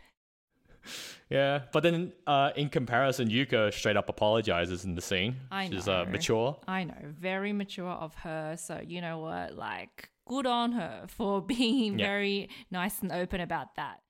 yeah, 1.30 1.62
but 1.72 1.82
then 1.82 2.12
uh, 2.26 2.50
in 2.56 2.68
comparison, 2.68 3.28
Yuko 3.28 3.72
straight 3.72 3.96
up 3.96 4.08
apologizes 4.08 4.84
in 4.84 4.94
the 4.94 5.02
scene. 5.02 5.36
I 5.50 5.68
She's 5.68 5.88
uh, 5.88 6.04
know. 6.04 6.10
mature. 6.10 6.56
I 6.66 6.84
know, 6.84 6.94
very 7.18 7.52
mature 7.52 7.90
of 7.90 8.14
her. 8.16 8.56
So 8.58 8.80
you 8.84 9.00
know 9.00 9.18
what? 9.18 9.54
Like, 9.56 10.10
good 10.26 10.46
on 10.46 10.72
her 10.72 11.04
for 11.08 11.40
being 11.56 11.98
Yeah. 11.98 12.06
very 12.06 12.48
nice 12.70 13.00
and 13.02 13.12
open 13.12 13.40
about 13.40 13.74
that. 13.76 14.00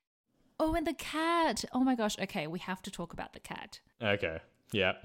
Oh, 0.59 0.73
and 0.75 0.85
the 0.85 0.93
cat. 0.93 1.63
Oh 1.73 1.79
my 1.81 1.95
gosh. 1.95 2.17
Okay, 2.19 2.45
we 2.47 2.59
have 2.59 2.81
to 2.81 2.91
talk 2.91 3.13
about 3.13 3.33
the 3.33 3.39
cat. 3.39 3.79
Okay. 4.01 4.39
Yeah. 4.71 4.93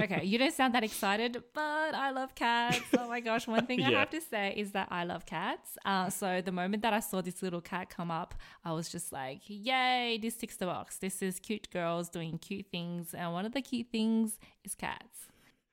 Okay, 0.00 0.24
you 0.24 0.38
don't 0.38 0.54
sound 0.54 0.74
that 0.74 0.82
excited, 0.84 1.42
but 1.52 1.94
I 1.94 2.10
love 2.10 2.34
cats. 2.34 2.80
Oh 2.96 3.06
my 3.08 3.20
gosh, 3.20 3.46
one 3.46 3.66
thing 3.66 3.82
I 3.82 3.90
Yeah. 3.90 3.98
have 3.98 4.10
to 4.10 4.20
say 4.20 4.54
is 4.56 4.72
that 4.72 4.88
I 4.90 5.04
love 5.04 5.26
cats. 5.26 5.76
Uh, 5.84 6.08
so 6.08 6.40
the 6.40 6.52
moment 6.52 6.82
that 6.84 6.94
I 6.94 7.00
saw 7.00 7.20
this 7.20 7.42
little 7.42 7.60
cat 7.60 7.90
come 7.90 8.10
up, 8.10 8.34
I 8.64 8.72
was 8.72 8.88
just 8.88 9.12
like, 9.12 9.40
yay, 9.46 10.18
this 10.22 10.36
ticks 10.36 10.56
the 10.56 10.66
box. 10.66 10.96
This 10.98 11.20
is 11.22 11.38
cute 11.38 11.68
girls 11.70 12.08
doing 12.08 12.38
cute 12.38 12.66
things. 12.70 13.12
And 13.12 13.32
one 13.34 13.44
of 13.44 13.52
the 13.52 13.60
cute 13.60 13.88
things 13.92 14.38
is 14.64 14.74
cats. 14.74 15.26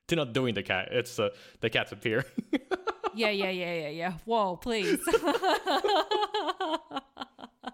They're 0.08 0.16
not 0.16 0.32
doing 0.34 0.54
the 0.54 0.62
cat. 0.62 0.88
It's 0.90 1.18
uh, 1.18 1.30
the 1.60 1.70
cats 1.70 1.92
appear. 1.92 2.24
Yeah, 3.14 3.30
yeah, 3.30 3.48
yeah, 3.50 3.74
yeah, 3.74 3.88
yeah. 3.88 4.12
Whoa, 4.26 4.56
please. 4.56 5.00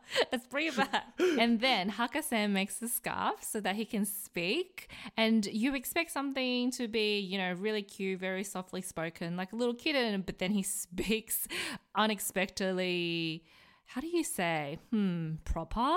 Let's 0.33 0.47
bring 0.47 0.69
it 0.69 0.77
back. 0.77 1.19
And 1.38 1.61
then 1.61 1.88
Haka-san 1.88 2.53
makes 2.53 2.81
a 2.83 2.88
scarf 2.88 3.43
so 3.43 3.61
that 3.61 3.77
he 3.77 3.85
can 3.85 4.05
speak. 4.05 4.88
And 5.17 5.47
you 5.47 5.75
expect 5.75 6.11
something 6.11 6.71
to 6.73 6.88
be, 6.88 7.19
you 7.19 7.38
know, 7.38 7.53
really 7.55 7.83
cute, 7.83 8.21
very 8.21 8.45
softly 8.45 8.83
spoken, 8.83 9.37
like 9.37 9.53
a 9.53 9.57
little 9.57 9.75
kitten, 9.75 10.23
but 10.23 10.38
then 10.38 10.53
he 10.53 10.62
speaks 10.62 11.47
unexpectedly. 11.95 13.45
How 13.87 14.01
do 14.01 14.07
you 14.07 14.25
say? 14.25 14.79
Hmm, 14.90 15.35
proper? 15.45 15.97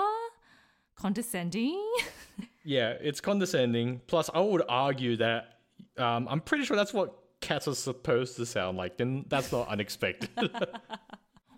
Condescending? 0.96 1.80
yeah, 2.64 2.94
it's 3.00 3.20
condescending. 3.20 4.00
Plus, 4.06 4.28
I 4.34 4.40
would 4.40 4.62
argue 4.68 5.16
that 5.16 5.58
um, 5.96 6.26
I'm 6.28 6.40
pretty 6.40 6.64
sure 6.64 6.76
that's 6.76 6.92
what 6.92 7.14
cats 7.40 7.68
are 7.68 7.74
supposed 7.74 8.36
to 8.36 8.46
sound 8.46 8.76
like. 8.76 8.96
Then 8.96 9.24
that's 9.28 9.52
not 9.52 9.68
unexpected. 9.68 10.50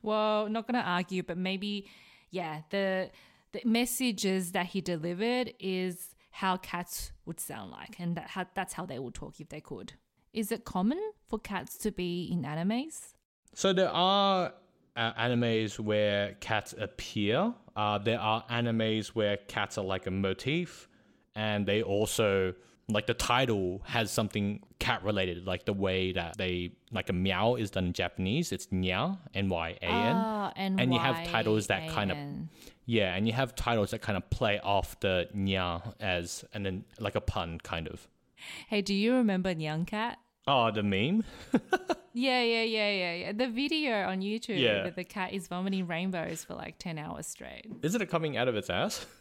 Well, 0.03 0.49
not 0.49 0.67
gonna 0.67 0.81
argue, 0.81 1.23
but 1.23 1.37
maybe, 1.37 1.87
yeah, 2.31 2.63
the 2.71 3.11
the 3.53 3.61
messages 3.65 4.53
that 4.53 4.67
he 4.67 4.81
delivered 4.81 5.53
is 5.59 6.15
how 6.31 6.57
cats 6.57 7.13
would 7.27 7.41
sound 7.41 7.73
like, 7.73 7.99
and 7.99 8.17
that 8.17 8.29
how, 8.31 8.47
that's 8.55 8.75
how 8.75 8.87
they 8.87 8.99
would 8.99 9.15
talk 9.15 9.41
if 9.41 9.49
they 9.49 9.61
could. 9.61 9.95
Is 10.33 10.53
it 10.53 10.65
common 10.65 11.01
for 11.27 11.39
cats 11.39 11.77
to 11.79 11.91
be 11.91 12.29
in 12.31 12.43
animes? 12.43 13.15
So 13.55 13.73
there 13.73 13.91
are 13.91 14.53
uh, 14.95 15.13
animes 15.15 15.81
where 15.81 16.35
cats 16.41 16.73
appear. 16.79 17.53
Uh, 17.75 17.99
there 17.99 18.21
are 18.21 18.45
animes 18.49 19.09
where 19.09 19.37
cats 19.37 19.77
are 19.77 19.85
like 19.85 20.07
a 20.07 20.11
motif, 20.11 20.89
and 21.35 21.67
they 21.67 21.83
also 21.83 22.55
like 22.93 23.07
the 23.07 23.15
title 23.15 23.81
has 23.85 24.11
something 24.11 24.61
cat 24.79 25.03
related, 25.05 25.47
like 25.47 25.65
the 25.65 25.73
way 25.73 26.13
that 26.13 26.37
they 26.37 26.73
like 26.93 27.09
a 27.09 27.13
meow 27.13 27.55
is 27.57 27.71
done 27.71 27.87
in 27.87 27.93
Japanese. 27.93 28.53
It's 28.53 28.67
nya, 28.67 29.19
n 29.35 29.49
y 29.49 29.77
a 29.81 29.85
n. 29.85 30.17
Ah, 30.17 30.53
and 30.57 30.93
you 30.93 30.99
have 30.99 31.27
titles 31.27 31.67
that 31.69 31.89
kind 31.91 32.11
of- 32.11 32.19
Yeah, 32.87 33.15
and 33.15 33.27
you 33.27 33.33
have 33.35 33.55
titles 33.55 33.91
that 33.93 34.01
kind 34.03 34.17
of 34.17 34.29
play 34.31 34.59
off 34.61 34.99
the 35.01 35.29
nya 35.37 35.95
as 36.01 36.45
and 36.53 36.67
then 36.67 36.85
like 36.99 37.15
a 37.15 37.21
pun 37.21 37.59
kind 37.63 37.87
of. 37.89 38.09
Hey, 38.69 38.81
do 38.83 38.95
you 38.95 39.15
remember 39.15 39.55
Nyan 39.55 39.87
Cat? 39.87 40.19
Oh, 40.47 40.71
the 40.71 40.83
meme. 40.83 41.25
Yeah, 42.13 42.43
yeah, 42.43 42.65
yeah, 42.65 42.91
yeah, 42.91 43.15
yeah. 43.15 43.33
The 43.33 43.47
video 43.49 44.09
on 44.09 44.21
YouTube 44.21 44.59
Yeah. 44.59 44.83
that 44.83 44.97
the 44.97 45.05
cat 45.05 45.33
is 45.33 45.47
vomiting 45.47 45.87
rainbows 45.87 46.43
for 46.43 46.55
like 46.57 46.77
10 46.81 46.99
hours 46.99 47.29
straight. 47.29 47.67
Isn't 47.83 48.03
it 48.03 48.11
coming 48.11 48.37
out 48.37 48.49
of 48.49 48.57
its 48.57 48.69
ass? 48.69 49.07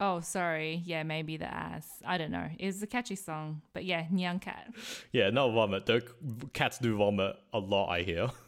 Oh, 0.00 0.20
sorry. 0.20 0.82
Yeah, 0.84 1.02
maybe 1.02 1.36
the 1.36 1.52
ass. 1.52 1.86
I 2.06 2.18
don't 2.18 2.30
know. 2.30 2.48
It's 2.58 2.82
a 2.82 2.86
catchy 2.86 3.16
song. 3.16 3.62
But 3.72 3.84
yeah, 3.84 4.04
Nyan 4.12 4.40
Cat. 4.40 4.72
Yeah, 5.12 5.30
not 5.30 5.50
vomit. 5.50 5.86
The 5.86 6.02
cats 6.52 6.78
do 6.78 6.96
vomit 6.96 7.36
a 7.52 7.58
lot, 7.58 7.88
I 7.88 8.02
hear. 8.02 8.30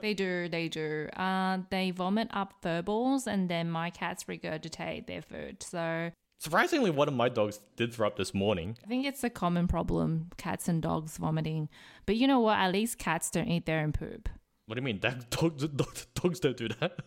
They 0.00 0.14
do, 0.14 0.48
they 0.48 0.68
do. 0.68 1.08
Uh, 1.16 1.58
they 1.70 1.92
vomit 1.92 2.26
up 2.32 2.54
fur 2.60 2.82
balls 2.82 3.28
and 3.28 3.48
then 3.48 3.70
my 3.70 3.90
cats 3.90 4.24
regurgitate 4.24 5.06
their 5.06 5.22
food. 5.22 5.62
So 5.62 6.10
Surprisingly, 6.40 6.90
one 6.90 7.06
of 7.06 7.14
my 7.14 7.28
dogs 7.28 7.60
did 7.76 7.92
throw 7.92 8.06
up 8.08 8.16
this 8.16 8.32
morning. 8.34 8.76
I 8.82 8.88
think 8.88 9.06
it's 9.06 9.22
a 9.22 9.30
common 9.30 9.68
problem 9.68 10.30
cats 10.38 10.68
and 10.68 10.82
dogs 10.82 11.18
vomiting. 11.18 11.68
But 12.06 12.16
you 12.16 12.26
know 12.26 12.40
what? 12.40 12.58
At 12.58 12.72
least 12.72 12.98
cats 12.98 13.30
don't 13.30 13.46
eat 13.46 13.66
their 13.66 13.80
own 13.80 13.92
poop. 13.92 14.28
What 14.66 14.74
do 14.74 14.80
you 14.80 14.84
mean? 14.84 15.00
That 15.00 15.30
dogs, 15.30 15.66
dogs, 15.76 16.06
dogs 16.14 16.40
don't 16.40 16.56
do 16.56 16.68
that. 16.80 16.98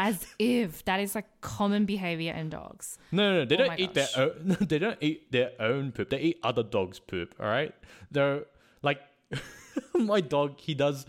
As 0.00 0.24
if 0.38 0.84
that 0.84 1.00
is 1.00 1.14
like 1.16 1.26
common 1.40 1.84
behavior 1.84 2.32
in 2.32 2.50
dogs. 2.50 2.98
No, 3.10 3.32
no, 3.32 3.38
no. 3.40 3.44
They 3.44 3.56
Oh 3.56 3.66
don't 3.66 3.80
eat 3.80 3.94
gosh. 3.94 4.12
their 4.14 4.24
own. 4.26 4.56
They 4.68 4.78
don't 4.78 4.98
eat 5.00 5.32
their 5.32 5.50
own 5.58 5.90
poop. 5.92 6.10
They 6.10 6.20
eat 6.20 6.38
other 6.42 6.62
dogs' 6.62 7.00
poop. 7.00 7.34
All 7.40 7.46
right. 7.46 7.74
They're 8.12 8.44
like 8.82 9.00
my 9.94 10.20
dog. 10.20 10.60
He 10.60 10.74
does, 10.74 11.04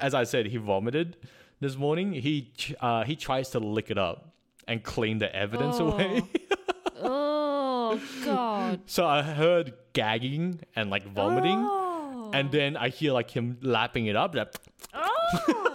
as 0.00 0.14
I 0.14 0.24
said, 0.24 0.46
he 0.46 0.56
vomited 0.56 1.16
this 1.60 1.76
morning. 1.76 2.12
He 2.14 2.52
uh, 2.80 3.04
he 3.04 3.14
tries 3.14 3.50
to 3.50 3.58
lick 3.58 3.90
it 3.90 3.98
up 3.98 4.32
and 4.66 4.82
clean 4.82 5.18
the 5.18 5.34
evidence 5.34 5.78
away. 5.78 6.22
Oh, 7.06 8.00
God. 8.24 8.80
so 8.86 9.06
I 9.06 9.20
heard 9.22 9.74
gagging 9.92 10.60
and 10.74 10.88
like 10.90 11.04
vomiting, 11.06 11.58
Oh. 11.58 12.30
and 12.32 12.50
then 12.50 12.76
I 12.78 12.88
hear 12.88 13.12
like 13.12 13.30
him 13.30 13.58
lapping 13.60 14.06
it 14.06 14.16
up. 14.16 14.34
Like, 14.34 14.54
Oh. 14.94 15.73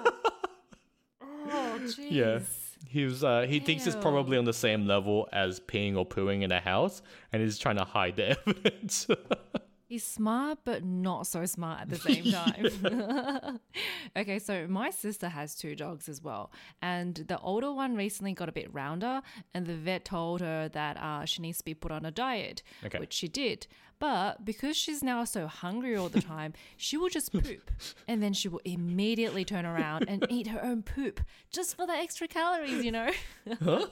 Jeez. 1.97 2.07
Yeah. 2.11 2.39
He 2.87 3.03
was. 3.03 3.23
Uh, 3.23 3.45
he 3.47 3.59
thinks 3.59 3.85
it's 3.85 3.95
probably 3.95 4.37
on 4.37 4.45
the 4.45 4.53
same 4.53 4.87
level 4.87 5.27
as 5.33 5.59
peeing 5.59 5.97
or 5.97 6.05
pooing 6.05 6.43
in 6.43 6.51
a 6.51 6.61
house, 6.61 7.01
and 7.33 7.41
he's 7.41 7.57
trying 7.59 7.75
to 7.77 7.83
hide 7.83 8.15
the 8.15 8.39
evidence. 8.47 9.07
He's 9.89 10.05
smart, 10.05 10.59
but 10.65 10.83
not 10.83 11.25
so 11.25 11.45
smart 11.47 11.81
at 11.81 11.89
the 11.89 11.95
same 11.95 12.25
time. 12.31 13.59
okay, 14.15 14.37
so 14.37 14.67
my 14.67 14.91
sister 14.91 15.29
has 15.29 15.55
two 15.55 15.75
dogs 15.75 16.07
as 16.07 16.21
well. 16.21 16.51
And 16.79 17.15
the 17.15 17.39
older 17.39 17.71
one 17.73 17.95
recently 17.95 18.33
got 18.33 18.47
a 18.49 18.51
bit 18.51 18.71
rounder, 18.71 19.23
and 19.55 19.65
the 19.65 19.73
vet 19.73 20.05
told 20.05 20.41
her 20.41 20.69
that 20.69 20.97
uh, 20.97 21.25
she 21.25 21.41
needs 21.41 21.57
to 21.57 21.65
be 21.65 21.73
put 21.73 21.91
on 21.91 22.05
a 22.05 22.11
diet, 22.11 22.61
Okay. 22.85 22.99
which 22.99 23.13
she 23.13 23.27
did. 23.27 23.65
But 23.97 24.45
because 24.45 24.77
she's 24.77 25.01
now 25.03 25.23
so 25.25 25.47
hungry 25.47 25.95
all 25.95 26.07
the 26.07 26.21
time, 26.21 26.53
she 26.77 26.95
will 26.95 27.09
just 27.09 27.33
poop. 27.33 27.71
And 28.07 28.21
then 28.21 28.33
she 28.33 28.47
will 28.47 28.61
immediately 28.63 29.43
turn 29.43 29.65
around 29.65 30.05
and 30.07 30.23
eat 30.29 30.45
her 30.47 30.63
own 30.63 30.83
poop 30.83 31.19
just 31.51 31.75
for 31.75 31.87
the 31.87 31.93
extra 31.93 32.27
calories, 32.27 32.85
you 32.85 32.91
know? 32.91 33.09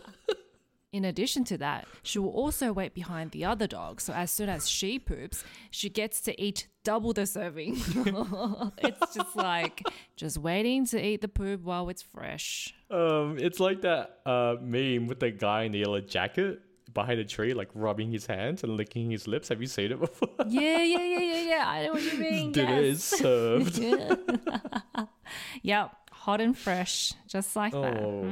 In 0.97 1.05
addition 1.05 1.43
to 1.43 1.59
that, 1.59 1.87
she 2.01 2.17
will 2.17 2.31
also 2.31 2.73
wait 2.73 2.95
behind 2.95 3.29
the 3.29 3.45
other 3.45 3.67
dog. 3.67 4.01
So 4.01 4.13
as 4.13 4.31
soon 4.31 4.49
as 4.49 4.67
she 4.67 4.97
poops, 4.97 5.43
she 5.69 5.89
gets 5.89 6.21
to 6.21 6.41
eat 6.41 6.67
double 6.83 7.13
the 7.13 7.27
serving. 7.27 7.75
it's 8.79 9.13
just 9.13 9.35
like 9.35 9.83
just 10.15 10.39
waiting 10.39 10.87
to 10.87 10.99
eat 10.99 11.21
the 11.21 11.27
poop 11.27 11.61
while 11.61 11.87
it's 11.89 12.01
fresh. 12.01 12.73
um, 12.89 13.37
it's 13.39 13.59
like 13.59 13.81
that 13.81 14.21
uh, 14.25 14.55
meme 14.59 15.05
with 15.05 15.19
the 15.19 15.29
guy 15.29 15.63
in 15.63 15.71
the 15.71 15.77
yellow 15.79 16.01
jacket 16.01 16.61
behind 16.95 17.19
a 17.19 17.25
tree, 17.25 17.53
like 17.53 17.69
rubbing 17.75 18.11
his 18.11 18.25
hands 18.25 18.63
and 18.63 18.75
licking 18.75 19.11
his 19.11 19.27
lips. 19.27 19.49
Have 19.49 19.61
you 19.61 19.67
seen 19.67 19.91
it 19.91 19.99
before? 19.99 20.29
Yeah, 20.47 20.81
yeah, 20.81 21.03
yeah, 21.03 21.19
yeah, 21.19 21.41
yeah. 21.41 21.63
I 21.67 21.85
know 21.85 21.93
what 21.93 22.01
you 22.01 22.17
mean. 22.17 22.51
Dinner 22.53 22.79
is 22.81 23.07
yes. 23.11 23.21
served. 23.21 23.79
Yep, 25.61 25.95
hot 26.27 26.41
and 26.41 26.57
fresh, 26.57 27.13
just 27.25 27.55
like 27.55 27.71
that. 27.71 28.03
Oh, 28.03 28.29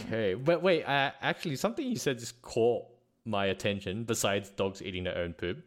okay. 0.00 0.32
But 0.32 0.62
wait, 0.62 0.84
uh, 0.84 1.10
actually, 1.20 1.56
something 1.56 1.86
you 1.86 1.96
said 1.96 2.18
just 2.18 2.40
caught 2.40 2.86
my 3.26 3.44
attention. 3.46 4.04
Besides 4.04 4.48
dogs 4.48 4.80
eating 4.80 5.04
their 5.04 5.18
own 5.18 5.34
poop, 5.34 5.58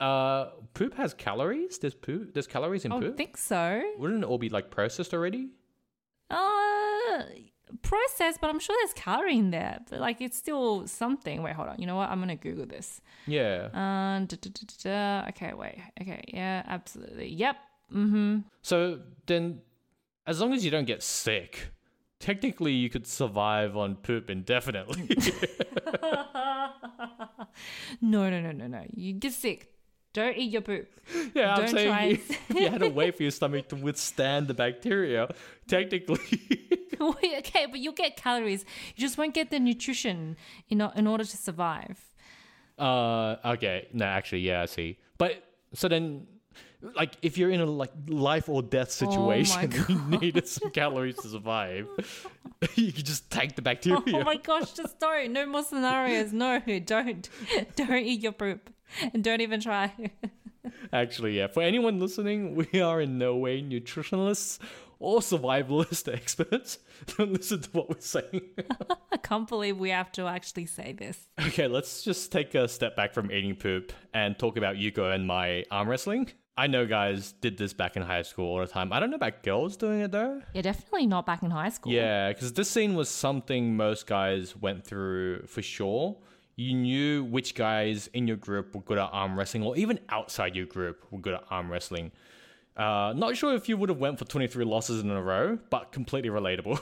uh, 0.00 0.46
poop 0.74 0.94
has 0.94 1.14
calories. 1.14 1.78
There's 1.78 1.94
poop. 1.94 2.34
There's 2.34 2.48
calories 2.48 2.84
in 2.84 2.90
I 2.90 2.98
poop. 2.98 3.14
I 3.14 3.16
think 3.16 3.36
so. 3.36 3.82
Wouldn't 3.98 4.24
it 4.24 4.26
all 4.26 4.38
be 4.38 4.48
like 4.48 4.72
processed 4.72 5.14
already? 5.14 5.50
Uh, 6.28 7.22
processed, 7.82 8.40
but 8.40 8.50
I'm 8.50 8.58
sure 8.58 8.74
there's 8.80 8.94
calorie 8.94 9.38
in 9.38 9.52
there. 9.52 9.78
But 9.88 10.00
like, 10.00 10.20
it's 10.20 10.36
still 10.36 10.88
something. 10.88 11.44
Wait, 11.44 11.54
hold 11.54 11.68
on. 11.68 11.76
You 11.78 11.86
know 11.86 11.94
what? 11.94 12.10
I'm 12.10 12.18
gonna 12.18 12.34
Google 12.34 12.66
this. 12.66 13.00
Yeah. 13.28 13.68
Da, 13.72 14.26
da, 14.26 14.50
da. 14.82 15.28
Okay, 15.28 15.52
wait. 15.54 15.78
Okay, 16.00 16.24
yeah, 16.26 16.64
absolutely. 16.66 17.28
Yep. 17.28 17.56
Mm-hmm. 17.94 18.38
So 18.62 18.98
then, 19.26 19.60
as 20.26 20.40
long 20.40 20.52
as 20.52 20.64
you 20.64 20.70
don't 20.70 20.84
get 20.86 21.02
sick, 21.02 21.68
technically 22.20 22.72
you 22.72 22.88
could 22.90 23.06
survive 23.06 23.76
on 23.76 23.96
poop 23.96 24.30
indefinitely. 24.30 25.08
No, 28.00 28.30
no, 28.30 28.40
no, 28.40 28.52
no, 28.52 28.66
no. 28.66 28.84
You 28.94 29.12
get 29.14 29.32
sick. 29.32 29.68
Don't 30.12 30.36
eat 30.36 30.50
your 30.52 30.62
poop. 30.62 30.88
yeah, 31.34 31.54
I'm 31.54 31.68
saying 31.68 31.88
try 31.88 32.02
and- 32.04 32.12
if 32.18 32.50
you 32.54 32.68
had 32.68 32.82
a 32.82 32.90
way 32.90 33.10
for 33.10 33.22
your 33.22 33.30
stomach 33.32 33.68
to 33.68 33.76
withstand 33.76 34.48
the 34.48 34.54
bacteria, 34.54 35.28
technically. 35.68 36.18
Okay, 37.00 37.66
but 37.66 37.80
you'll 37.80 37.94
get 37.94 38.16
calories. 38.16 38.64
You 38.94 39.00
just 39.00 39.18
won't 39.18 39.34
get 39.34 39.50
the 39.50 39.58
nutrition 39.58 40.36
in, 40.68 40.80
in 40.94 41.06
order 41.06 41.24
to 41.24 41.36
survive. 41.36 41.98
uh, 42.78 43.36
okay. 43.44 43.88
No, 43.92 44.04
actually, 44.04 44.40
yeah, 44.40 44.62
I 44.62 44.66
see. 44.66 44.98
But 45.18 45.42
so 45.74 45.88
then, 45.88 46.26
like, 46.96 47.16
if 47.22 47.38
you're 47.38 47.50
in 47.50 47.60
a 47.60 47.66
like 47.66 47.92
life 48.08 48.48
or 48.48 48.62
death 48.62 48.88
Oh 49.02 49.10
situation, 49.10 49.72
you 49.88 50.18
needed 50.18 50.48
some 50.48 50.70
calories 50.70 51.16
to 51.16 51.28
survive. 51.28 51.86
you 52.74 52.92
could 52.92 53.06
just 53.06 53.30
tank 53.30 53.54
the 53.56 53.62
oh 53.62 53.64
bacteria. 53.64 54.20
Oh 54.20 54.24
my 54.24 54.36
gosh, 54.36 54.72
just 54.72 54.98
don't. 54.98 55.32
No 55.32 55.46
more 55.46 55.62
scenarios. 55.62 56.32
No, 56.32 56.60
don't. 56.84 57.28
Don't 57.76 57.92
eat 57.92 58.20
your 58.20 58.32
poop. 58.32 58.70
And 59.14 59.24
don't 59.24 59.40
even 59.40 59.60
try. 59.60 59.92
Actually, 60.92 61.38
yeah. 61.38 61.46
For 61.46 61.62
anyone 61.62 61.98
listening, 61.98 62.54
we 62.54 62.80
are 62.80 63.00
in 63.00 63.16
no 63.16 63.36
way 63.36 63.62
nutritionalists 63.62 64.58
or 64.98 65.20
survivalist 65.20 66.12
experts. 66.12 66.78
Don't 67.16 67.32
listen 67.32 67.60
to 67.62 67.70
what 67.70 67.88
we're 67.88 68.00
saying. 68.00 68.42
I 69.10 69.16
can't 69.16 69.48
believe 69.48 69.78
we 69.78 69.90
have 69.90 70.12
to 70.12 70.26
actually 70.26 70.66
say 70.66 70.92
this. 70.92 71.18
okay, 71.40 71.66
let's 71.66 72.02
just 72.02 72.30
take 72.30 72.54
a 72.54 72.68
step 72.68 72.94
back 72.94 73.12
from 73.14 73.30
eating 73.32 73.56
poop 73.56 73.92
and 74.14 74.38
talk 74.38 74.56
about 74.56 74.76
Yuko 74.76 75.12
and 75.12 75.26
Mai 75.26 75.64
arm 75.70 75.88
wrestling. 75.88 76.30
I 76.56 76.66
know 76.66 76.86
guys 76.86 77.32
did 77.40 77.56
this 77.56 77.72
back 77.72 77.96
in 77.96 78.02
high 78.02 78.22
school 78.22 78.46
all 78.46 78.58
the 78.58 78.66
time. 78.66 78.92
I 78.92 79.00
don't 79.00 79.10
know 79.10 79.16
about 79.16 79.42
girls 79.42 79.76
doing 79.76 80.00
it 80.00 80.12
though. 80.12 80.42
Yeah, 80.52 80.62
definitely 80.62 81.06
not 81.06 81.24
back 81.24 81.42
in 81.42 81.50
high 81.50 81.70
school. 81.70 81.92
Yeah, 81.92 82.28
because 82.32 82.52
this 82.52 82.68
scene 82.70 82.94
was 82.94 83.08
something 83.08 83.76
most 83.76 84.06
guys 84.06 84.54
went 84.56 84.84
through 84.84 85.46
for 85.46 85.62
sure. 85.62 86.18
You 86.56 86.74
knew 86.74 87.24
which 87.24 87.54
guys 87.54 88.08
in 88.12 88.28
your 88.28 88.36
group 88.36 88.74
were 88.74 88.82
good 88.82 88.98
at 88.98 89.08
arm 89.12 89.38
wrestling, 89.38 89.62
or 89.62 89.76
even 89.76 89.98
outside 90.10 90.54
your 90.54 90.66
group 90.66 91.02
were 91.10 91.18
good 91.18 91.34
at 91.34 91.44
arm 91.50 91.72
wrestling. 91.72 92.12
Uh, 92.76 93.14
not 93.16 93.36
sure 93.36 93.54
if 93.54 93.68
you 93.68 93.76
would 93.78 93.88
have 93.88 93.98
went 93.98 94.18
for 94.18 94.26
23 94.26 94.64
losses 94.64 95.02
in 95.02 95.10
a 95.10 95.22
row, 95.22 95.58
but 95.70 95.92
completely 95.92 96.30
relatable. 96.30 96.78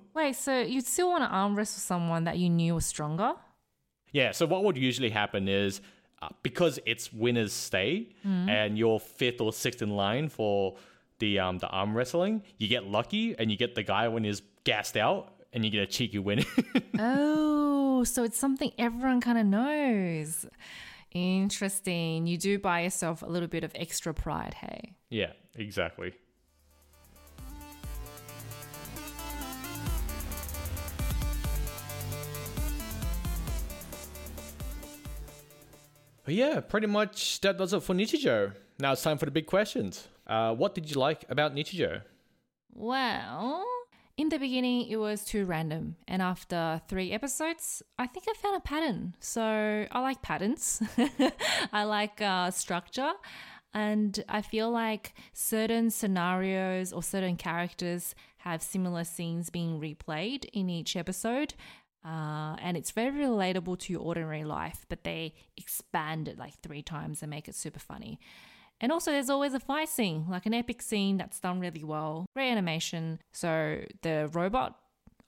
Wait, 0.14 0.34
so 0.36 0.60
you'd 0.60 0.86
still 0.86 1.10
want 1.10 1.22
to 1.24 1.28
arm 1.28 1.54
wrestle 1.54 1.80
someone 1.80 2.24
that 2.24 2.38
you 2.38 2.48
knew 2.48 2.74
was 2.74 2.86
stronger? 2.86 3.34
yeah, 4.12 4.30
so 4.30 4.46
what 4.46 4.64
would 4.64 4.76
usually 4.76 5.08
happen 5.10 5.48
is 5.48 5.80
because 6.42 6.78
it's 6.86 7.12
winners 7.12 7.52
stay 7.52 8.08
and 8.24 8.76
you're 8.78 9.00
fifth 9.00 9.40
or 9.40 9.52
sixth 9.52 9.82
in 9.82 9.90
line 9.90 10.28
for 10.28 10.76
the 11.18 11.38
um, 11.38 11.58
the 11.58 11.68
arm 11.68 11.96
wrestling, 11.96 12.42
you 12.58 12.68
get 12.68 12.84
lucky 12.86 13.34
and 13.38 13.50
you 13.50 13.56
get 13.56 13.74
the 13.74 13.82
guy 13.82 14.08
when 14.08 14.24
he's 14.24 14.42
gassed 14.64 14.96
out 14.96 15.34
and 15.52 15.64
you 15.64 15.70
get 15.70 15.82
a 15.82 15.86
cheeky 15.86 16.18
win. 16.18 16.44
Oh, 16.98 18.04
so 18.04 18.22
it's 18.24 18.38
something 18.38 18.72
everyone 18.78 19.20
kind 19.20 19.38
of 19.38 19.46
knows. 19.46 20.46
Interesting. 21.12 22.26
You 22.26 22.36
do 22.36 22.58
buy 22.58 22.80
yourself 22.82 23.22
a 23.22 23.26
little 23.26 23.48
bit 23.48 23.64
of 23.64 23.72
extra 23.74 24.12
pride, 24.12 24.54
hey? 24.54 24.94
Yeah, 25.08 25.32
exactly. 25.54 26.12
But 36.24 36.34
yeah, 36.34 36.60
pretty 36.60 36.86
much 36.86 37.40
that 37.40 37.58
does 37.58 37.72
it 37.72 37.82
for 37.82 37.94
Nichijou. 37.94 38.52
Now 38.78 38.92
it's 38.92 39.02
time 39.02 39.18
for 39.18 39.24
the 39.24 39.30
big 39.32 39.46
questions. 39.46 40.08
Uh, 40.26 40.54
what 40.54 40.74
did 40.74 40.90
you 40.90 41.00
like 41.00 41.24
about 41.28 41.54
Nichijou? 41.54 42.02
Well, 42.74 43.64
in 44.16 44.28
the 44.28 44.38
beginning, 44.38 44.88
it 44.88 44.96
was 44.96 45.24
too 45.24 45.44
random. 45.44 45.96
And 46.06 46.22
after 46.22 46.80
three 46.88 47.12
episodes, 47.12 47.82
I 47.98 48.06
think 48.06 48.26
I 48.28 48.34
found 48.34 48.56
a 48.56 48.60
pattern. 48.60 49.14
So 49.20 49.42
I 49.90 50.00
like 50.00 50.22
patterns, 50.22 50.82
I 51.72 51.84
like 51.84 52.20
uh, 52.20 52.50
structure. 52.50 53.12
And 53.74 54.22
I 54.28 54.42
feel 54.42 54.70
like 54.70 55.14
certain 55.32 55.90
scenarios 55.90 56.92
or 56.92 57.02
certain 57.02 57.36
characters 57.36 58.14
have 58.38 58.62
similar 58.62 59.04
scenes 59.04 59.48
being 59.48 59.80
replayed 59.80 60.44
in 60.52 60.68
each 60.68 60.94
episode. 60.94 61.54
Uh, 62.04 62.56
and 62.60 62.76
it's 62.76 62.90
very 62.90 63.12
relatable 63.24 63.78
to 63.78 63.92
your 63.92 64.02
ordinary 64.02 64.44
life, 64.44 64.84
but 64.88 65.04
they 65.04 65.34
expand 65.56 66.26
it 66.28 66.36
like 66.38 66.54
three 66.60 66.82
times 66.82 67.22
and 67.22 67.30
make 67.30 67.46
it 67.48 67.54
super 67.54 67.78
funny. 67.78 68.18
And 68.80 68.90
also, 68.90 69.12
there's 69.12 69.30
always 69.30 69.54
a 69.54 69.60
fight 69.60 69.88
scene, 69.88 70.26
like 70.28 70.44
an 70.44 70.54
epic 70.54 70.82
scene 70.82 71.16
that's 71.16 71.38
done 71.38 71.60
really 71.60 71.84
well. 71.84 72.26
Great 72.34 72.50
animation. 72.50 73.20
So 73.32 73.84
the 74.02 74.28
robot, 74.32 74.76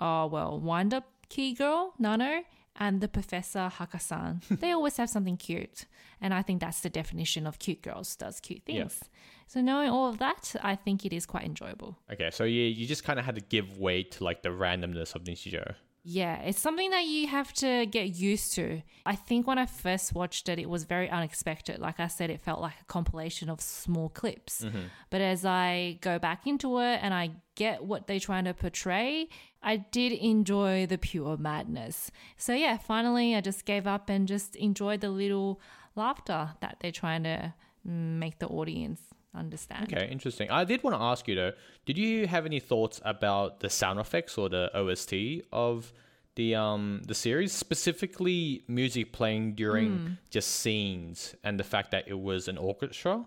oh 0.01 0.27
well, 0.27 0.59
wind 0.59 0.93
up 0.93 1.05
key 1.29 1.55
girl 1.55 1.95
Nano 1.99 2.43
and 2.77 3.01
the 3.01 3.07
professor 3.07 3.71
Hakasan, 3.79 4.43
they 4.61 4.73
always 4.73 4.97
have 4.97 5.09
something 5.09 5.37
cute, 5.37 5.85
and 6.21 6.35
I 6.35 6.43
think 6.43 6.61
that's 6.61 6.81
the 6.81 6.91
definition 6.91 7.47
of 7.47 7.61
cute 7.61 7.83
girls 7.83 8.17
does 8.17 8.41
cute 8.41 8.63
Yeah. 8.67 8.81
things. 8.89 9.01
So 9.47 9.61
knowing 9.61 9.91
all 9.91 10.09
of 10.09 10.19
that, 10.19 10.57
I 10.63 10.75
think 10.75 11.05
it 11.07 11.13
is 11.13 11.25
quite 11.27 11.45
enjoyable. 11.45 11.97
Okay, 12.13 12.31
so 12.33 12.43
yeah, 12.43 12.67
you 12.67 12.87
just 12.89 13.05
kind 13.05 13.21
of 13.21 13.25
had 13.25 13.37
to 13.37 13.41
give 13.43 13.79
way 13.79 14.03
to 14.03 14.25
like 14.25 14.43
the 14.43 14.49
randomness 14.49 15.15
of 15.15 15.23
Nichijou. 15.23 15.77
Yeah, 16.07 16.43
it's 16.43 16.61
something 16.61 16.91
that 16.91 17.07
you 17.07 17.29
have 17.29 17.55
to 17.55 17.87
get 17.87 18.15
used 18.15 18.53
to. 18.57 18.83
I 19.07 19.17
think 19.17 19.47
when 19.47 19.57
I 19.57 19.65
first 19.65 20.15
watched 20.15 20.51
it, 20.51 20.59
it 20.59 20.69
was 20.69 20.85
very 20.85 21.09
unexpected. 21.09 21.81
Like 21.81 21.99
I 21.99 22.09
said, 22.09 22.29
it 22.29 22.43
felt 22.43 22.61
like 22.61 22.75
a 22.79 22.85
compilation 22.85 23.49
of 23.49 23.63
small 23.63 24.11
clips. 24.11 24.61
But 25.09 25.23
as 25.23 25.47
I 25.47 25.99
go 26.03 26.19
back 26.19 26.47
into 26.47 26.79
it 26.79 27.01
and 27.03 27.15
I 27.15 27.31
get 27.55 27.85
what 27.85 28.07
they're 28.07 28.21
trying 28.21 28.45
to 28.45 28.53
portray, 28.53 29.29
I 29.63 29.79
did 29.79 30.13
enjoy 30.13 30.85
the 30.85 30.99
pure 30.99 31.39
madness. 31.39 32.11
So 32.37 32.53
yeah, 32.53 32.77
finally, 32.77 33.35
I 33.35 33.41
just 33.41 33.65
gave 33.65 33.87
up 33.87 34.11
and 34.11 34.29
just 34.29 34.57
enjoyed 34.57 35.01
the 35.01 35.09
little 35.09 35.59
laughter 35.97 36.51
that 36.61 36.77
they're 36.81 36.93
trying 36.93 37.23
to 37.23 37.55
mm, 37.89 38.19
make 38.19 38.41
the 38.41 38.49
audience 38.49 39.01
understand. 39.35 39.93
Okay, 39.93 40.09
interesting. 40.11 40.51
I 40.51 40.65
did 40.65 40.83
want 40.83 40.97
to 40.97 41.03
ask 41.03 41.27
you 41.29 41.35
though, 41.35 41.53
did 41.87 41.99
you 41.99 42.27
have 42.27 42.47
any 42.47 42.61
thoughts 42.61 43.01
about 43.05 43.61
the 43.61 43.71
sound 43.71 43.99
effects 44.01 44.39
or 44.39 44.49
the 44.49 44.71
OST 44.77 45.45
of 45.53 45.93
the 46.37 46.55
um 46.55 47.03
the 47.07 47.15
series, 47.15 47.53
specifically 47.53 48.65
music 48.69 49.13
playing 49.13 49.55
during 49.55 50.19
just 50.31 50.51
scenes 50.51 51.35
and 51.45 51.61
the 51.61 51.65
fact 51.65 51.91
that 51.93 52.09
it 52.09 52.19
was 52.19 52.49
an 52.49 52.59
orchestra 52.59 53.25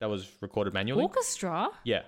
that 0.00 0.08
was 0.08 0.28
recorded 0.40 0.72
manually? 0.74 1.02
Orchestra? 1.02 1.68
yeah. 1.84 2.02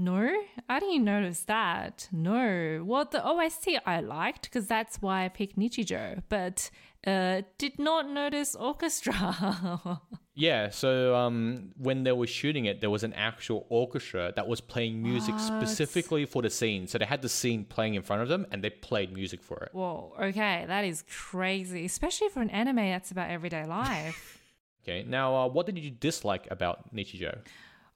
No, 0.00 0.32
I 0.68 0.78
didn't 0.78 1.02
notice 1.04 1.42
that. 1.42 2.08
No. 2.12 2.84
Well, 2.86 3.04
the 3.04 3.20
OST 3.20 3.70
I 3.84 3.98
liked 4.00 4.42
because 4.44 4.68
that's 4.68 5.02
why 5.02 5.24
I 5.24 5.28
picked 5.28 5.58
Nichijou, 5.58 6.22
but 6.28 6.70
uh, 7.04 7.42
did 7.58 7.80
not 7.80 8.08
notice 8.08 8.54
orchestra. 8.54 10.00
Yeah, 10.38 10.70
so 10.70 11.16
um, 11.16 11.72
when 11.78 12.04
they 12.04 12.12
were 12.12 12.28
shooting 12.28 12.66
it, 12.66 12.80
there 12.80 12.90
was 12.90 13.02
an 13.02 13.12
actual 13.14 13.66
orchestra 13.70 14.32
that 14.36 14.46
was 14.46 14.60
playing 14.60 15.02
music 15.02 15.34
What? 15.34 15.42
specifically 15.42 16.26
for 16.26 16.42
the 16.42 16.48
scene. 16.48 16.86
So 16.86 16.96
they 16.96 17.06
had 17.06 17.22
the 17.22 17.28
scene 17.28 17.64
playing 17.64 17.94
in 17.94 18.02
front 18.02 18.22
of 18.22 18.28
them, 18.28 18.46
and 18.52 18.62
they 18.62 18.70
played 18.70 19.12
music 19.12 19.42
for 19.42 19.58
it. 19.64 19.70
Whoa, 19.72 20.14
okay, 20.22 20.64
that 20.68 20.84
is 20.84 21.02
crazy, 21.10 21.84
especially 21.86 22.28
for 22.28 22.40
an 22.40 22.50
anime 22.50 22.76
that's 22.76 23.10
about 23.10 23.30
everyday 23.30 23.66
life. 23.66 24.36
Okay, 24.84 25.04
now 25.06 25.36
uh, 25.36 25.48
what 25.48 25.66
did 25.66 25.76
you 25.78 25.90
dislike 25.90 26.48
about 26.50 26.94
Nichijou? 26.94 27.36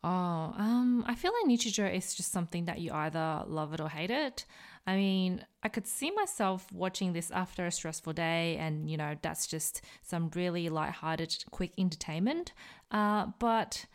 Oh, 0.05 0.09
um, 0.09 1.03
I 1.07 1.15
feel 1.15 1.33
like 1.33 1.51
Nichijou 1.51 1.91
is 1.95 2.13
just 2.15 2.33
something 2.33 2.67
that 2.67 2.81
you 2.81 2.93
either 2.93 3.45
love 3.47 3.73
it 3.73 3.81
or 3.81 3.89
hate 3.89 4.11
it. 4.11 4.45
I 4.87 4.97
mean, 4.97 5.45
I 5.63 5.69
could 5.69 5.87
see 5.87 6.11
myself 6.11 6.67
watching 6.73 7.13
this 7.13 7.31
after 7.31 7.67
a 7.67 7.71
stressful 7.71 8.15
day, 8.15 8.57
and 8.59 8.91
you 8.91 8.97
know, 8.97 9.15
that's 9.23 9.47
just 9.47 9.81
some 10.03 10.31
really 10.35 10.69
light-hearted, 10.69 11.45
quick 11.53 11.73
entertainment. 11.79 12.53
Uh, 12.91 13.27
but 13.39 13.87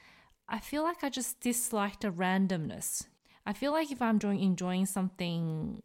I 0.47 0.59
feel 0.59 0.83
like 0.83 1.03
I 1.03 1.09
just 1.09 1.41
dislike 1.41 1.99
the 1.99 2.09
randomness. 2.09 3.05
I 3.45 3.53
feel 3.53 3.71
like 3.73 3.91
if 3.91 4.01
I'm 4.01 4.17
doing 4.17 4.39
enjoying 4.39 4.85
something 4.85 5.81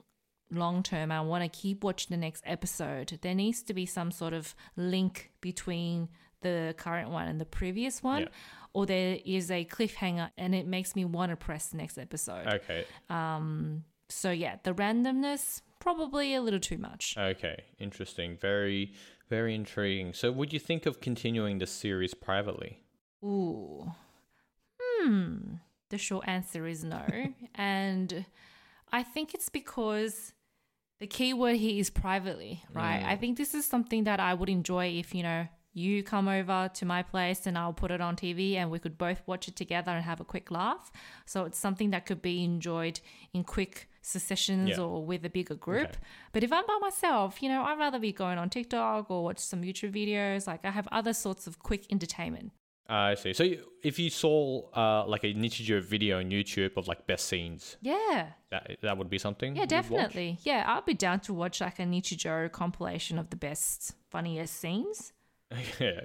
long 0.51 0.83
term, 0.85 1.11
I 1.11 1.21
want 1.23 1.43
to 1.43 1.49
keep 1.49 1.83
watching 1.83 2.09
the 2.11 2.21
next 2.21 2.43
episode. 2.47 3.19
There 3.23 3.35
needs 3.35 3.62
to 3.65 3.75
be 3.75 3.87
some 3.87 4.11
sort 4.12 4.35
of 4.35 4.55
link 4.77 5.33
between 5.41 6.09
the 6.43 6.75
current 6.77 7.11
one 7.11 7.27
and 7.29 7.41
the 7.41 7.45
previous 7.45 8.03
one, 8.03 8.23
Yeah. 8.23 8.29
or 8.73 8.87
there 8.87 9.19
is 9.25 9.51
a 9.51 9.65
cliffhanger 9.65 10.31
and 10.37 10.55
it 10.55 10.67
makes 10.67 10.95
me 10.95 11.05
want 11.05 11.31
to 11.31 11.37
press 11.37 11.69
the 11.69 11.77
next 11.77 11.99
episode. 11.99 12.47
Okay, 12.47 12.85
Um, 13.09 13.85
so 14.12 14.31
yeah, 14.31 14.57
the 14.62 14.75
randomness 14.75 15.62
probably 15.79 16.35
a 16.35 16.40
little 16.40 16.61
too 16.61 16.79
much. 16.79 17.16
okay, 17.18 17.64
interesting. 17.79 18.37
Very, 18.37 18.92
very 19.29 19.55
intriguing. 19.55 20.12
So, 20.14 20.31
would 20.31 20.53
you 20.53 20.59
think 20.59 20.87
of 20.87 21.01
continuing 21.01 21.59
the 21.59 21.66
series 21.66 22.14
privately? 22.14 22.79
Ooh. 23.25 23.92
Hmm. 24.81 25.55
The 25.90 25.98
short 25.98 26.27
answer 26.29 26.66
is 26.66 26.85
no. 26.85 27.05
and 27.55 28.25
I 28.92 29.03
think 29.03 29.35
it's 29.35 29.48
because 29.48 30.33
the 31.01 31.07
key 31.07 31.35
word 31.35 31.57
here 31.57 31.81
is 31.81 31.90
privately, 31.90 32.62
right? 32.72 33.03
I 33.05 33.16
think 33.16 33.37
this 33.37 33.55
is 33.55 33.66
something 33.66 34.05
that 34.05 34.20
I 34.20 34.35
would 34.35 34.48
enjoy 34.48 34.87
if, 34.87 35.14
you 35.14 35.22
know, 35.22 35.48
you 35.75 36.03
come 36.03 36.29
over 36.29 36.70
to 36.75 36.85
my 36.85 37.03
place 37.03 37.46
and 37.46 37.57
I'll 37.57 37.72
put 37.72 37.90
it 37.90 38.01
on 38.01 38.14
TV 38.14 38.55
and 38.55 38.70
we 38.70 38.79
could 38.79 38.98
both 38.98 39.22
watch 39.27 39.48
it 39.48 39.57
together 39.57 39.90
and 39.90 40.05
have 40.05 40.20
a 40.20 40.25
quick 40.25 40.51
laugh. 40.51 40.92
So 41.27 41.44
it's 41.44 41.59
something 41.59 41.90
that 41.90 42.07
could 42.07 42.22
be 42.22 42.44
enjoyed 42.44 43.01
in 43.33 43.44
quick 43.44 43.88
successions 44.03 44.71
Yeah. 44.71 44.81
or 44.85 45.05
with 45.05 45.25
a 45.25 45.31
bigger 45.31 45.55
group. 45.55 45.88
Okay. 45.91 45.99
But 46.33 46.43
if 46.45 46.53
I'm 46.53 46.67
by 46.67 46.79
myself, 46.81 47.43
you 47.43 47.49
know, 47.49 47.62
I'd 47.62 47.79
rather 47.79 47.99
be 47.99 48.12
going 48.12 48.37
on 48.38 48.51
TikTok 48.51 49.11
or 49.11 49.25
watch 49.25 49.38
some 49.38 49.62
YouTube 49.62 49.93
videos. 49.95 50.47
Like 50.47 50.65
I 50.65 50.71
have 50.71 50.87
other 50.93 51.12
sorts 51.12 51.47
of 51.47 51.59
quick 51.61 51.91
entertainment. 51.91 52.53
I 52.88 53.15
see. 53.15 53.33
So, 53.33 53.45
you- 53.45 53.65
if 53.83 53.99
you 53.99 54.11
saw 54.11 54.69
uh, 54.77 55.05
like 55.09 55.25
a 55.25 55.33
Nichijou 55.35 55.83
video 55.83 56.19
on 56.19 56.31
YouTube 56.31 56.77
of 56.77 56.87
like 56.88 57.07
best 57.07 57.27
scenes, 57.27 57.77
Yeah. 57.81 58.27
that 58.51 58.77
that 58.83 58.99
would 58.99 59.09
be 59.09 59.19
something. 59.19 59.57
Yeah, 59.57 59.67
definitely. 59.67 60.38
Yeah, 60.43 60.65
I'll 60.67 60.83
be 60.83 60.95
down 60.95 61.21
to 61.21 61.33
watch 61.35 61.61
like 61.61 61.79
a 61.79 61.85
Nichijou 61.85 62.51
compilation 62.53 63.19
of 63.19 63.31
the 63.31 63.37
best, 63.37 63.95
funniest 64.11 64.55
scenes. 64.61 65.12
yeah, 65.81 66.01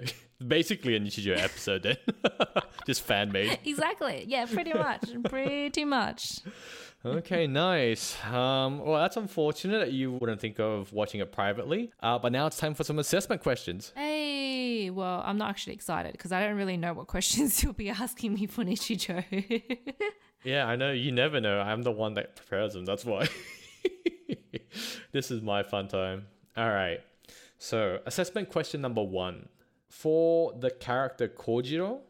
basically 0.46 0.94
a 0.96 1.00
Nichijou 1.00 1.36
episode 1.38 1.82
then, 1.82 1.96
just 2.86 3.02
fan 3.02 3.32
made. 3.32 3.58
Exactly. 3.64 4.24
Yeah, 4.26 4.46
pretty 4.46 4.72
much. 4.74 5.04
pretty 5.24 5.84
much. 5.84 6.40
Okay, 7.04 7.46
nice. 7.46 8.16
Um, 8.24 8.80
well, 8.80 9.00
that's 9.00 9.16
unfortunate 9.16 9.78
that 9.78 9.92
you 9.92 10.12
wouldn't 10.12 10.40
think 10.40 10.58
of 10.58 10.92
watching 10.92 11.20
it 11.20 11.30
privately. 11.30 11.92
Uh, 12.00 12.18
but 12.18 12.32
now 12.32 12.46
it's 12.46 12.56
time 12.56 12.74
for 12.74 12.82
some 12.82 12.98
assessment 12.98 13.40
questions. 13.40 13.92
Hey, 13.94 14.90
well, 14.90 15.22
I'm 15.24 15.38
not 15.38 15.50
actually 15.50 15.74
excited 15.74 16.12
because 16.12 16.32
I 16.32 16.40
don't 16.40 16.56
really 16.56 16.76
know 16.76 16.92
what 16.94 17.06
questions 17.16 17.62
you'll 17.62 17.72
be 17.72 17.88
asking 17.90 18.34
me 18.34 18.46
for 18.46 18.64
Nichijou. 18.64 19.62
Yeah, 20.44 20.66
I 20.66 20.76
know. 20.76 20.92
You 20.92 21.12
never 21.12 21.40
know. 21.40 21.60
I'm 21.60 21.82
the 21.82 21.90
one 21.90 22.14
that 22.14 22.36
prepares 22.36 22.74
them. 22.74 22.84
That's 22.84 23.04
why. 23.04 23.28
this 25.12 25.30
is 25.30 25.42
my 25.42 25.62
fun 25.62 25.88
time. 25.88 26.26
All 26.56 26.70
right. 26.70 27.00
So, 27.58 27.98
assessment 28.06 28.48
question 28.48 28.80
number 28.80 29.02
one. 29.02 29.48
For 29.88 30.52
the 30.52 30.70
character 30.70 31.28
Kojiro, 31.28 32.00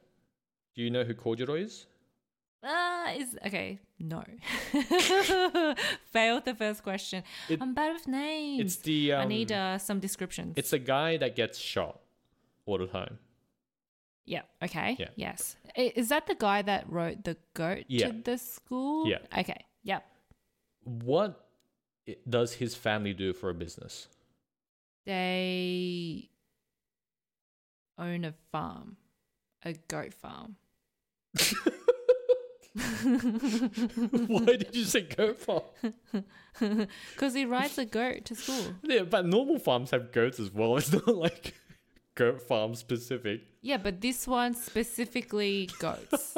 do 0.75 0.83
you 0.83 0.91
know 0.91 1.05
who 1.05 1.15
Kojiro 1.15 1.61
is? 1.61 1.87
Ah, 2.63 3.13
is 3.13 3.39
okay. 3.47 3.79
No. 4.01 4.23
Failed 6.13 6.45
the 6.45 6.55
first 6.57 6.83
question. 6.83 7.25
It- 7.49 7.61
I'm 7.61 7.75
bad 7.75 7.93
with 7.95 8.07
names. 8.07 8.61
It's 8.61 8.77
the. 8.77 9.13
Um, 9.13 9.21
I 9.23 9.25
need 9.25 9.51
uh, 9.53 9.79
some 9.79 9.99
descriptions. 10.01 10.55
It's 10.57 10.71
the 10.71 10.79
guy 10.79 11.17
that 11.17 11.35
gets 11.37 11.59
shot 11.59 12.01
all 12.67 12.79
the 12.79 12.87
time. 12.87 13.19
Yeah. 14.25 14.43
Okay. 14.63 14.97
Yeah. 14.99 15.09
Yes. 15.17 15.57
Is 15.75 16.11
that 16.11 16.27
the 16.27 16.35
guy 16.35 16.63
that 16.63 16.91
wrote 16.91 17.25
the 17.25 17.37
goat 17.55 17.85
Yeah. 17.89 18.09
to 18.09 18.13
the 18.23 18.39
school? 18.39 19.09
Yeah. 19.09 19.19
Okay. 19.37 19.65
Yep. 19.85 20.05
What 20.85 21.45
does 22.29 22.53
his 22.55 22.75
family 22.75 23.15
do 23.15 23.33
for 23.33 23.51
a 23.51 23.55
business? 23.55 24.09
They 25.07 26.29
own 27.99 28.25
a 28.27 28.35
farm, 28.53 28.97
a 29.65 29.73
goat 29.89 30.13
farm. 30.15 30.57
Why 32.75 34.45
did 34.57 34.75
you 34.75 34.85
say 34.85 35.03
goat 35.03 35.39
farm? 35.39 35.63
Because 37.15 37.35
he 37.35 37.45
rides 37.45 37.79
a 37.79 37.85
goat 37.85 38.25
to 38.27 38.35
school. 38.35 38.75
Yeah, 38.83 39.03
but 39.03 39.27
normal 39.27 39.59
farms 39.59 39.91
have 39.93 40.13
goats 40.13 40.41
as 40.41 40.53
well. 40.53 40.77
It's 40.79 40.93
not 40.93 41.07
like 41.09 41.55
goat 42.15 42.43
farm 42.43 42.75
specific. 42.75 43.43
Yeah, 43.63 43.77
but 43.79 44.01
this 44.01 44.27
one 44.27 44.55
specifically 44.55 45.71
goats. 45.79 46.37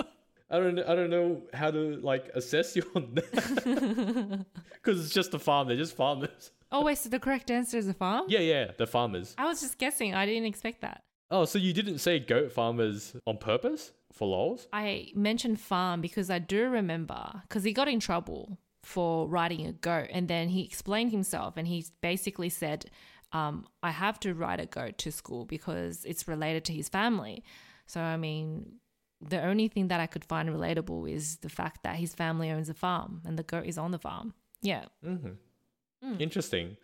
I 0.51 0.59
don't 0.59 0.79
I 0.81 0.95
don't 0.95 1.11
know 1.11 1.43
how 1.55 1.71
to 1.71 1.97
like 2.03 2.29
assess 2.35 2.77
you 2.77 2.83
on 2.95 3.15
that. 3.15 4.47
Because 4.75 5.05
it's 5.05 5.15
just 5.15 5.35
a 5.35 5.39
farm. 5.39 5.69
They're 5.69 5.77
just 5.77 5.97
farmers. 5.97 6.53
oh, 6.73 6.85
wait, 6.85 6.99
so 6.99 7.09
the 7.09 7.21
correct 7.21 7.51
answer 7.51 7.79
is 7.79 7.89
a 7.89 7.95
farm? 7.95 8.27
Yeah, 8.29 8.41
yeah, 8.41 8.71
the 8.77 8.87
farmers. 8.87 9.35
I 9.39 9.47
was 9.47 9.61
just 9.61 9.79
guessing. 9.79 10.15
I 10.15 10.27
didn't 10.27 10.47
expect 10.47 10.81
that. 10.83 11.03
Oh, 11.31 11.45
so 11.45 11.59
you 11.59 11.73
didn't 11.73 11.99
say 11.99 12.19
goat 12.19 12.53
farmers 12.53 13.15
on 13.27 13.39
purpose 13.39 13.93
for 14.13 14.29
lols? 14.29 14.67
I 14.73 15.13
mentioned 15.15 15.61
farm 15.61 16.01
because 16.01 16.31
I 16.31 16.39
do 16.39 16.69
remember 16.69 17.43
because 17.43 17.65
he 17.65 17.73
got 17.73 17.89
in 17.89 18.01
trouble 18.01 18.59
for 18.83 19.29
riding 19.29 19.67
a 19.67 19.73
goat, 19.73 20.09
and 20.11 20.29
then 20.29 20.49
he 20.49 20.65
explained 20.65 21.13
himself, 21.13 21.57
and 21.57 21.69
he 21.69 21.85
basically 22.01 22.49
said, 22.49 22.91
um, 23.33 23.67
"I 23.83 23.91
have 23.91 24.19
to 24.21 24.35
ride 24.35 24.61
a 24.61 24.67
goat 24.67 24.99
to 24.99 25.13
school 25.13 25.45
because 25.45 26.05
it's 26.05 26.27
related 26.27 26.65
to 26.67 26.73
his 26.73 26.89
family." 26.89 27.45
So 27.87 28.01
I 28.01 28.17
mean, 28.17 28.81
the 29.21 29.43
only 29.43 29.69
thing 29.69 29.89
that 29.89 30.01
I 30.01 30.07
could 30.07 30.25
find 30.25 30.49
relatable 30.49 31.11
is 31.11 31.39
the 31.39 31.49
fact 31.49 31.83
that 31.83 31.97
his 31.97 32.15
family 32.15 32.51
owns 32.51 32.69
a 32.69 32.75
farm 32.75 33.21
and 33.25 33.39
the 33.39 33.43
goat 33.43 33.67
is 33.67 33.77
on 33.77 33.91
the 33.91 33.99
farm. 33.99 34.35
Yeah. 34.63 34.87
Mm-hmm. 35.05 36.21
Interesting. 36.21 36.77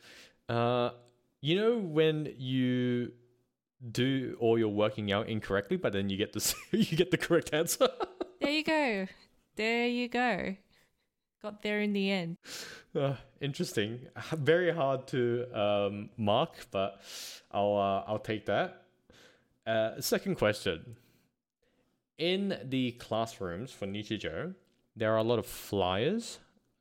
Uh, 0.49 0.91
you 1.41 1.57
know 1.57 1.79
when 1.79 2.33
you 2.37 3.13
do 3.93 4.37
all 4.41 4.59
your 4.59 4.69
working 4.69 5.13
out 5.13 5.29
incorrectly, 5.29 5.77
but 5.77 5.93
then 5.93 6.09
you 6.11 6.17
get 6.17 6.33
the 6.33 6.55
you 6.71 6.97
get 6.97 7.11
the 7.11 7.19
correct 7.19 7.51
answer. 7.53 7.89
There 8.41 8.51
you 8.51 8.65
go. 8.65 9.07
There 9.57 9.87
you 9.87 10.09
go. 10.09 10.57
Got 11.43 11.63
there 11.63 11.81
in 11.81 11.93
the 11.93 12.11
end. 12.11 12.39
Uh, 12.95 13.15
interesting. 13.41 14.01
Very 14.33 14.73
hard 14.73 15.07
to 15.09 15.47
um, 15.55 16.11
mark, 16.17 16.67
but 16.71 17.03
I'll 17.51 17.77
uh, 17.77 18.11
I'll 18.11 18.19
take 18.19 18.47
that. 18.47 18.83
Uh, 19.67 20.01
second 20.01 20.37
question. 20.37 20.97
In 22.19 22.59
the 22.65 22.93
classrooms 22.93 23.71
for 23.73 23.87
Nichijou, 23.87 24.55
there 24.95 25.13
are 25.13 25.19
a 25.19 25.23
lot 25.23 25.39
of 25.39 25.47
flyers, 25.47 26.39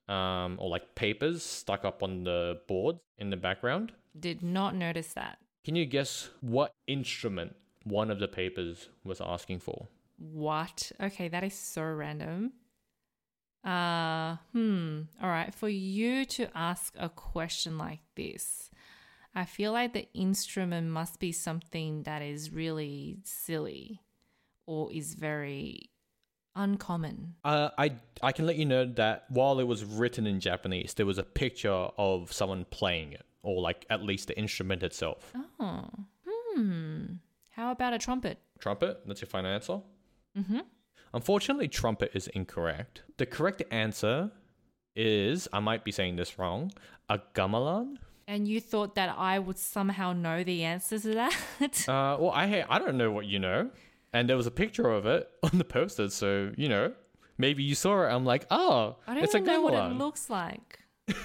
um, 0.07 0.57
or 0.59 0.69
like 0.69 0.95
papers 0.95 1.43
stuck 1.43 1.83
up 1.83 2.01
on 2.01 2.23
the 2.23 2.61
board 2.67 2.97
in 3.17 3.29
the 3.29 3.37
background. 3.37 3.91
Did 4.17 4.41
not 4.41 4.75
notice 4.75 5.13
that. 5.13 5.39
Can 5.65 5.75
you 5.75 5.87
guess 5.87 6.29
what 6.41 6.75
instrument 6.85 7.55
one 7.85 8.11
of 8.11 8.19
the 8.19 8.27
papers 8.27 8.89
was 9.03 9.19
asking 9.19 9.61
for? 9.61 9.87
What? 10.19 10.91
Okay, 11.01 11.27
that 11.27 11.43
is 11.43 11.55
so 11.55 11.81
random. 11.81 12.53
Uh, 13.63 14.35
hmm. 14.51 15.01
All 15.19 15.29
right. 15.29 15.53
For 15.55 15.67
you 15.67 16.23
to 16.25 16.55
ask 16.55 16.93
a 16.99 17.09
question 17.09 17.79
like 17.79 18.01
this, 18.15 18.69
I 19.33 19.45
feel 19.45 19.71
like 19.71 19.93
the 19.93 20.07
instrument 20.13 20.91
must 20.91 21.19
be 21.19 21.31
something 21.31 22.03
that 22.03 22.21
is 22.21 22.53
really 22.53 23.17
silly 23.23 24.01
or 24.67 24.93
is 24.93 25.15
very 25.15 25.89
uncommon. 26.55 27.33
Uh, 27.43 27.69
I 27.75 27.93
I 28.21 28.31
can 28.33 28.45
let 28.45 28.57
you 28.57 28.65
know 28.65 28.85
that 28.85 29.25
while 29.29 29.59
it 29.59 29.65
was 29.65 29.83
written 29.83 30.27
in 30.27 30.39
Japanese, 30.39 30.93
there 30.93 31.07
was 31.07 31.17
a 31.17 31.23
picture 31.23 31.89
of 31.97 32.31
someone 32.31 32.65
playing 32.69 33.13
it, 33.13 33.25
or 33.45 33.61
like 33.61 33.85
at 33.89 34.03
least 34.03 34.27
the 34.27 34.37
instrument 34.37 34.83
itself. 34.83 35.31
Oh, 35.59 35.87
hmm. 36.27 37.05
How 37.51 37.71
about 37.71 37.93
a 37.93 37.97
trumpet? 37.97 38.39
Trumpet. 38.59 39.01
That's 39.05 39.21
your 39.21 39.27
final 39.27 39.51
answer. 39.51 39.79
Mm-hmm. 40.37 40.59
Unfortunately, 41.13 41.67
trumpet 41.69 42.11
is 42.13 42.27
incorrect. 42.27 43.03
The 43.17 43.25
correct 43.25 43.63
answer 43.71 44.31
is 44.95 45.47
I 45.53 45.59
might 45.59 45.85
be 45.85 45.91
saying 45.91 46.17
this 46.17 46.37
wrong. 46.37 46.71
A 47.07 47.19
gamelan. 47.33 47.97
And 48.27 48.47
you 48.47 48.59
thought 48.59 48.95
that 48.95 49.15
I 49.17 49.37
would 49.39 49.59
somehow 49.59 50.11
know 50.11 50.43
the 50.43 50.63
answer 50.63 50.99
to 50.99 51.13
that? 51.13 51.35
Uh, 51.87 52.17
well, 52.19 52.31
I 52.31 52.65
I 52.67 52.79
don't 52.79 52.97
know 52.97 53.11
what 53.11 53.25
you 53.25 53.39
know, 53.39 53.69
and 54.11 54.27
there 54.27 54.35
was 54.35 54.47
a 54.47 54.51
picture 54.51 54.89
of 54.89 55.05
it 55.05 55.29
on 55.43 55.57
the 55.57 55.63
poster, 55.63 56.09
so 56.09 56.51
you 56.57 56.67
know 56.67 56.93
maybe 57.37 57.63
you 57.63 57.75
saw 57.75 58.03
it. 58.05 58.09
I'm 58.09 58.25
like, 58.25 58.45
oh, 58.49 58.97
I 59.07 59.13
don't 59.13 59.23
it's 59.23 59.35
even 59.35 59.45
know 59.45 59.61
what 59.61 59.73
it 59.73 59.93
looks 59.93 60.29
like. 60.29 60.79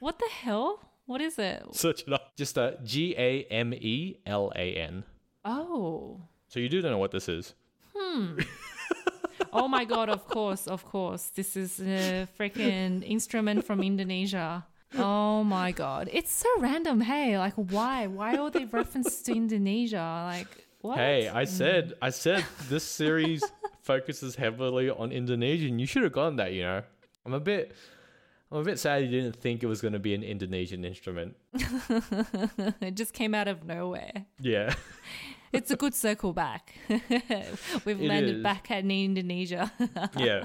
what 0.00 0.18
the 0.18 0.28
hell? 0.28 0.80
What 1.06 1.20
is 1.20 1.38
it? 1.38 1.62
Search 1.72 2.02
it 2.02 2.12
up. 2.12 2.34
Just 2.36 2.56
a 2.56 2.78
G 2.82 3.14
A 3.18 3.44
M 3.50 3.74
E 3.74 4.16
L 4.26 4.52
A 4.56 4.74
N. 4.74 5.04
Oh. 5.44 6.22
So 6.48 6.60
you 6.60 6.68
do 6.68 6.80
don't 6.80 6.92
know 6.92 6.98
what 6.98 7.10
this 7.10 7.28
is. 7.28 7.54
Hmm. 7.94 8.38
oh 9.52 9.68
my 9.68 9.84
god, 9.84 10.08
of 10.08 10.26
course, 10.26 10.66
of 10.66 10.84
course. 10.84 11.30
This 11.34 11.56
is 11.56 11.80
a 11.80 12.26
freaking 12.38 13.02
instrument 13.04 13.64
from 13.64 13.82
Indonesia. 13.82 14.64
Oh 14.96 15.44
my 15.44 15.72
god. 15.72 16.08
It's 16.12 16.32
so 16.32 16.48
random. 16.58 17.00
Hey, 17.00 17.38
like 17.38 17.54
why? 17.54 18.06
Why 18.06 18.36
all 18.36 18.50
the 18.50 18.66
references 18.66 19.22
to 19.22 19.32
Indonesia? 19.32 20.24
Like 20.26 20.66
what? 20.80 20.98
Hey, 20.98 21.28
I 21.28 21.44
said, 21.44 21.94
I 22.00 22.10
said 22.10 22.44
this 22.68 22.84
series 22.84 23.42
focuses 23.80 24.36
heavily 24.36 24.90
on 24.90 25.12
Indonesian. 25.12 25.78
You 25.78 25.86
should 25.86 26.02
have 26.02 26.12
gotten 26.12 26.36
that, 26.36 26.52
you 26.52 26.62
know. 26.62 26.82
I'm 27.26 27.32
a 27.32 27.40
bit, 27.40 27.72
I'm 28.54 28.60
a 28.60 28.64
bit 28.64 28.78
sad 28.78 29.02
you 29.02 29.08
didn't 29.08 29.34
think 29.34 29.62
it 29.62 29.66
was 29.66 29.80
going 29.80 29.94
to 29.94 29.98
be 29.98 30.14
an 30.14 30.22
Indonesian 30.22 30.84
instrument. 30.84 31.34
it 32.80 32.94
just 32.94 33.12
came 33.12 33.34
out 33.34 33.48
of 33.48 33.64
nowhere. 33.64 34.26
Yeah, 34.40 34.74
It's 35.52 35.70
a 35.70 35.76
good 35.76 35.94
circle 35.94 36.32
back. 36.32 36.74
We've 37.84 38.00
It 38.00 38.08
landed 38.08 38.36
is. 38.36 38.42
back 38.42 38.70
at 38.70 38.84
Indonesia. 38.84 39.70
yeah. 40.16 40.44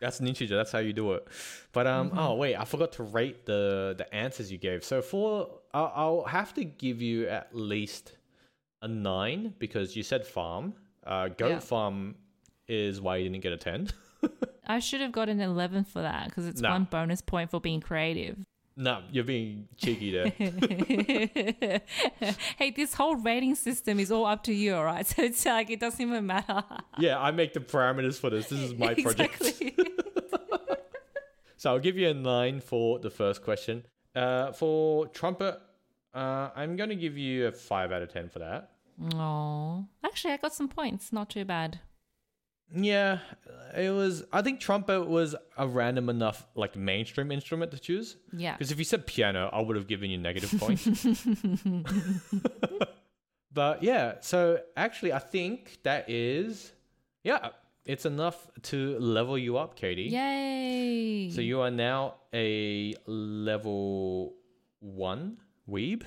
That's 0.00 0.20
Ninja. 0.20 0.48
That's 0.48 0.72
how 0.72 0.78
you 0.80 0.92
do 0.92 1.12
it. 1.12 1.26
But 1.72 1.86
um, 1.86 2.10
Mm-hmm. 2.10 2.18
oh 2.18 2.34
wait, 2.34 2.56
I 2.56 2.64
forgot 2.64 2.92
to 2.92 3.02
rate 3.04 3.46
the 3.46 3.94
the 3.96 4.12
answers 4.14 4.50
you 4.50 4.58
gave. 4.58 4.84
So 4.84 5.00
for 5.02 5.48
I'll, 5.72 5.92
I'll 5.94 6.24
have 6.24 6.52
to 6.54 6.64
give 6.64 7.00
you 7.00 7.28
at 7.28 7.54
least 7.54 8.12
a 8.82 8.88
nine 8.88 9.54
because 9.58 9.94
you 9.96 10.02
said 10.02 10.26
farm. 10.26 10.74
Uh, 11.06 11.28
goat 11.28 11.48
Yeah. 11.50 11.58
farm 11.60 12.16
is 12.68 13.00
why 13.00 13.16
you 13.18 13.28
didn't 13.28 13.42
get 13.42 13.52
a 13.52 13.56
ten. 13.58 13.88
I 14.66 14.78
should 14.78 15.00
have 15.00 15.12
got 15.12 15.28
an 15.28 15.40
11 15.40 15.84
for 15.84 16.02
that 16.02 16.26
because 16.28 16.46
it's 16.46 16.60
Nah. 16.60 16.72
one 16.72 16.84
bonus 16.84 17.20
point 17.20 17.50
for 17.50 17.60
being 17.60 17.80
creative. 17.80 18.36
no, 18.76 19.02
you're 19.10 19.24
being 19.24 19.68
cheeky 19.76 20.10
there. 20.12 20.30
hey, 22.56 22.70
this 22.70 22.94
whole 22.94 23.16
rating 23.16 23.54
system 23.54 23.98
is 24.00 24.10
all 24.10 24.24
up 24.24 24.44
to 24.44 24.52
you, 24.52 24.74
all 24.74 24.84
right? 24.84 25.06
So 25.12 25.22
it's 25.22 25.44
like 25.44 25.70
it 25.70 25.80
doesn't 25.80 26.00
even 26.00 26.26
matter. 26.26 26.62
yeah, 26.98 27.20
I 27.20 27.30
make 27.32 27.52
the 27.52 27.60
parameters 27.60 28.18
for 28.18 28.30
this. 28.30 28.48
This 28.48 28.60
is 28.60 28.74
my 28.74 28.94
project. 28.94 29.40
exactly. 29.40 29.74
So 31.56 31.70
I'll 31.70 31.78
give 31.78 31.96
you 31.96 32.08
a 32.08 32.14
nine 32.14 32.60
for 32.60 32.98
the 32.98 33.10
first 33.10 33.42
question. 33.44 33.84
Uh, 34.16 34.50
for 34.52 35.06
trumpet, 35.08 35.60
uh, 36.12 36.50
I'm 36.56 36.74
going 36.76 36.90
to 36.90 36.96
give 36.96 37.16
you 37.16 37.46
a 37.46 37.52
five 37.52 37.92
out 37.92 38.02
of 38.02 38.12
ten 38.12 38.28
for 38.28 38.40
that. 38.40 38.70
Oh, 39.14 39.86
actually, 40.04 40.32
I 40.32 40.38
got 40.38 40.52
some 40.54 40.68
points. 40.68 41.12
Not 41.12 41.30
too 41.30 41.44
bad. 41.44 41.78
Yeah, 42.74 43.18
it 43.76 43.90
was. 43.90 44.24
I 44.32 44.42
think 44.42 44.60
trumpet 44.60 45.06
was 45.06 45.34
a 45.56 45.66
random 45.66 46.08
enough, 46.08 46.46
like 46.54 46.76
mainstream 46.76 47.30
instrument 47.30 47.72
to 47.72 47.78
choose. 47.78 48.16
Yeah. 48.32 48.52
Because 48.52 48.72
if 48.72 48.78
you 48.78 48.84
said 48.84 49.06
piano, 49.06 49.50
I 49.52 49.60
would 49.60 49.76
have 49.76 49.86
given 49.86 50.10
you 50.10 50.18
negative 50.18 50.54
points. 50.58 50.86
but 53.52 53.82
yeah, 53.82 54.14
so 54.20 54.60
actually, 54.76 55.12
I 55.12 55.18
think 55.18 55.78
that 55.82 56.08
is, 56.08 56.72
yeah, 57.24 57.50
it's 57.84 58.06
enough 58.06 58.48
to 58.62 58.98
level 58.98 59.36
you 59.36 59.56
up, 59.56 59.76
Katie. 59.76 60.04
Yay. 60.04 61.30
So 61.30 61.40
you 61.40 61.60
are 61.60 61.70
now 61.70 62.14
a 62.32 62.94
level 63.06 64.34
one 64.80 65.38
weeb. 65.68 66.04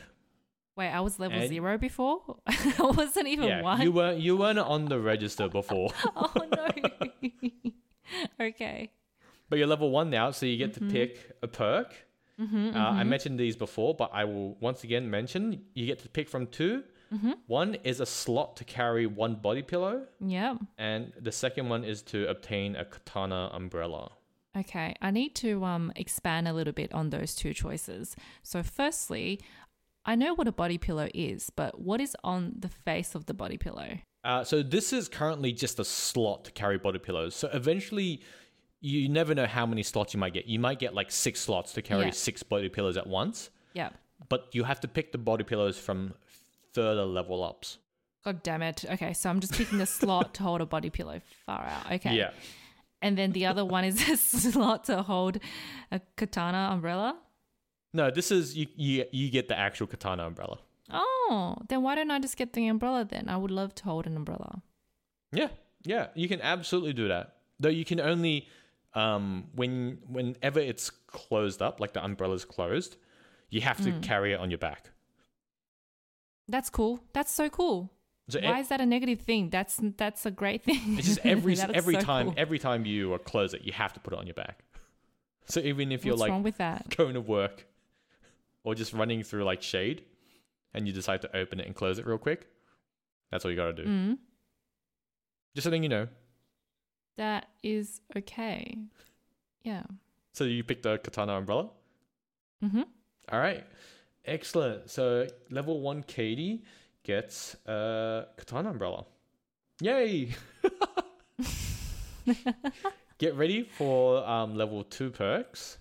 Wait, 0.76 0.90
I 0.90 1.00
was 1.00 1.20
level 1.20 1.40
And- 1.40 1.48
zero 1.50 1.78
before? 1.78 2.22
I 2.48 2.92
wasn't 2.96 3.28
even 3.28 3.48
yeah, 3.48 3.62
one. 3.62 3.82
you 3.82 3.92
weren't 4.00 4.20
you 4.20 4.36
weren't 4.38 4.60
on 4.60 4.86
the 4.86 5.00
register 5.00 5.48
before, 5.48 5.90
oh, 6.16 6.34
no. 6.52 6.68
okay. 8.40 8.92
but 9.50 9.58
you're 9.60 9.68
level 9.68 9.92
one 9.92 10.10
now, 10.10 10.32
so 10.32 10.46
you 10.46 10.58
get 10.58 10.74
Mm-hmm. 10.74 10.88
to 10.88 10.92
pick 10.94 11.32
a 11.42 11.48
perk. 11.48 11.94
uh, 12.40 12.78
I 12.78 13.04
mentioned 13.04 13.40
these 13.40 13.56
before, 13.56 13.96
but 13.96 14.10
I 14.14 14.26
will 14.26 14.56
once 14.60 14.84
again 14.84 15.10
mention 15.10 15.62
you 15.74 15.86
get 15.86 16.00
to 16.00 16.10
pick 16.10 16.30
from 16.30 16.48
2 16.48 16.84
Mm-hmm. 17.14 17.32
One 17.46 17.76
is 17.84 18.00
a 18.00 18.06
slot 18.06 18.58
to 18.58 18.64
carry 18.66 19.06
one 19.06 19.36
body 19.36 19.62
pillow, 19.62 20.08
Yep. 20.20 20.58
and 20.80 21.14
the 21.22 21.32
second 21.32 21.70
one 21.70 21.84
is 21.84 22.02
to 22.12 22.28
obtain 22.28 22.76
a 22.76 22.84
katana 22.84 23.52
umbrella. 23.54 24.12
Okay, 24.58 24.96
I 25.04 25.12
need 25.12 25.36
to 25.36 25.64
um 25.64 25.94
expand 25.96 26.48
a 26.48 26.54
little 26.54 26.74
bit 26.74 26.92
on 26.96 27.12
those 27.12 27.36
two 27.36 27.54
choices. 27.54 28.16
So 28.42 28.64
firstly, 28.64 29.40
I 30.06 30.16
know 30.16 30.34
what 30.36 30.48
a 30.48 30.52
body 30.52 30.78
pillow 30.78 31.08
is, 31.14 31.50
but 31.50 31.80
what 31.82 32.00
is 32.00 32.16
on 32.24 32.54
the 32.60 32.70
face 32.70 33.16
of 33.16 33.26
the 33.26 33.34
body 33.34 33.58
pillow? 33.58 33.98
Uh, 34.24 34.44
so 34.44 34.62
this 34.64 34.94
is 34.94 35.08
currently 35.10 35.52
just 35.52 35.80
a 35.80 35.86
slot 35.86 36.46
to 36.46 36.52
carry 36.52 36.78
body 36.78 37.00
pillows. 37.00 37.36
So 37.36 37.50
eventually, 37.54 38.22
you 38.82 39.10
never 39.10 39.34
know 39.34 39.46
how 39.48 39.66
many 39.66 39.84
slots 39.84 40.14
you 40.14 40.20
might 40.20 40.34
get. 40.34 40.46
You 40.46 40.60
might 40.60 40.80
get 40.80 40.94
like 40.94 41.12
six 41.12 41.40
slots 41.42 41.74
to 41.74 41.82
carry 41.82 42.06
Yeah. 42.06 42.12
six 42.12 42.44
body 42.44 42.70
pillows 42.70 42.98
at 42.98 43.08
once, 43.08 43.50
Yeah. 43.74 43.90
but 44.30 44.50
you 44.54 44.64
have 44.64 44.80
to 44.82 44.88
pick 44.88 45.12
the 45.12 45.18
body 45.18 45.44
pillows 45.44 45.78
from 45.78 46.14
further 46.74 47.06
level 47.06 47.44
ups. 47.44 47.78
God 48.24 48.42
damn 48.44 48.62
it. 48.64 48.84
Okay, 48.90 49.14
so 49.14 49.30
I'm 49.30 49.40
just 49.40 49.54
picking 49.54 49.78
the 49.78 49.86
slot 49.86 50.34
to 50.36 50.44
hold 50.44 50.62
a 50.62 50.66
body 50.66 50.90
pillow. 50.90 51.22
Far 51.46 51.66
out. 51.66 51.92
Okay. 51.92 52.16
Yeah. 52.16 52.32
And 53.02 53.16
then 53.18 53.34
the 53.34 53.46
other 53.46 53.64
one 53.64 53.84
is 53.86 54.08
a 54.10 54.18
slot 54.18 54.86
to 54.86 55.04
hold 55.04 55.38
a 55.92 56.02
katana 56.16 56.70
umbrella. 56.74 57.18
No, 57.96 58.12
this 58.12 58.30
is 58.30 58.58
you. 58.58 58.68
You, 58.76 59.06
you 59.12 59.30
get 59.30 59.48
the 59.48 59.58
actual 59.58 59.88
katana 59.88 60.28
umbrella. 60.28 60.60
Oh, 60.92 61.56
then 61.70 61.82
why 61.82 61.96
don't 61.96 62.12
I 62.12 62.20
just 62.20 62.36
get 62.36 62.52
the 62.54 62.68
umbrella 62.68 63.06
then? 63.06 63.30
I 63.30 63.38
would 63.38 63.52
love 63.52 63.74
to 63.76 63.84
hold 63.86 64.06
an 64.06 64.18
umbrella. 64.18 64.62
Yeah, 65.32 65.48
yeah, 65.84 66.08
you 66.14 66.28
can 66.28 66.42
absolutely 66.42 66.94
do 66.94 67.08
that. 67.08 67.38
Though 67.60 67.70
you 67.70 67.86
can 67.86 68.02
only 68.02 68.48
um 68.94 69.46
when 69.56 70.00
whenever 70.08 70.60
it's 70.60 70.90
closed 71.08 71.62
up, 71.62 71.80
like 71.80 71.94
the 71.94 72.04
umbrella's 72.04 72.44
closed, 72.44 72.98
you 73.50 73.62
have 73.62 73.82
to 73.84 73.94
carry 74.02 74.34
it 74.34 74.40
on 74.42 74.52
your 74.52 74.58
back. 74.58 74.90
That's 76.50 76.70
cool. 76.70 77.00
That's 77.14 77.34
so 77.34 77.50
cool. 77.50 77.92
So 78.28 78.40
Why 78.42 78.58
e- 78.58 78.62
is 78.62 78.68
that 78.68 78.82
a 78.82 78.86
negative 78.86 79.22
thing? 79.22 79.50
That's 79.50 79.80
that's 79.98 80.26
a 80.26 80.32
great 80.32 80.64
thing. 80.64 80.98
it's 80.98 81.08
just 81.08 81.20
every 81.24 81.58
every 81.60 81.96
so 81.96 82.02
time 82.02 82.26
cool. 82.28 82.36
every 82.36 82.60
time 82.60 82.86
you 82.86 83.18
close 83.24 83.54
it, 83.54 83.62
you 83.64 83.72
have 83.72 83.94
to 83.94 84.02
put 84.02 84.14
it 84.14 84.20
on 84.20 84.28
your 84.28 84.34
back. 84.34 84.66
So 85.46 85.62
even 85.62 85.92
if 85.94 86.04
you're 86.04 86.14
What's 86.14 86.22
like 86.22 86.32
wrong 86.32 86.44
with 86.44 86.58
that? 86.58 86.90
going 86.98 87.14
to 87.14 87.22
work 87.22 87.66
or 88.66 88.76
just 88.76 88.92
running 88.92 89.24
through 89.24 89.46
like 89.46 89.62
shade, 89.62 90.04
and 90.74 90.86
you 90.88 90.92
decide 90.94 91.22
to 91.22 91.34
open 91.38 91.62
it 91.62 91.66
and 91.68 91.74
close 91.76 91.98
it 92.00 92.06
real 92.06 92.18
quick, 92.18 92.48
that's 93.32 93.46
all 93.46 93.52
you 93.52 93.56
got 93.58 93.68
to 93.78 93.84
do. 93.84 93.86
Mm, 93.90 94.18
Just 95.56 95.66
letting 95.66 95.84
you 95.84 95.90
know. 95.90 96.08
that 97.18 97.48
is 97.64 98.02
okay. 98.18 98.78
Yeah. 99.64 99.84
So 100.34 100.44
you 100.44 100.64
picked 100.66 100.84
the 100.84 100.98
katana 100.98 101.34
umbrella. 101.38 101.70
Mm-hmm. 102.64 102.82
All 103.32 103.40
right. 103.40 103.64
Excellent. 104.26 104.90
So 104.90 105.28
level 105.50 105.80
one, 105.80 106.04
Katie, 106.04 106.64
gets 107.04 107.56
a 107.66 108.26
katana 108.38 108.72
umbrella. 108.72 109.06
Yay! 109.82 110.30
Get 113.18 113.36
ready 113.36 113.64
for 113.64 114.28
um, 114.28 114.56
level 114.56 114.84
two 114.84 115.10
perks. 115.12 115.78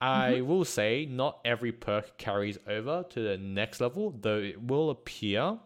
I 0.00 0.42
will 0.42 0.64
say 0.64 1.06
not 1.10 1.40
every 1.44 1.72
perk 1.72 2.18
carries 2.18 2.58
over 2.66 3.04
to 3.10 3.20
the 3.20 3.38
next 3.38 3.80
level, 3.80 4.14
though 4.20 4.38
it 4.38 4.62
will 4.62 4.90
appear 4.90 5.58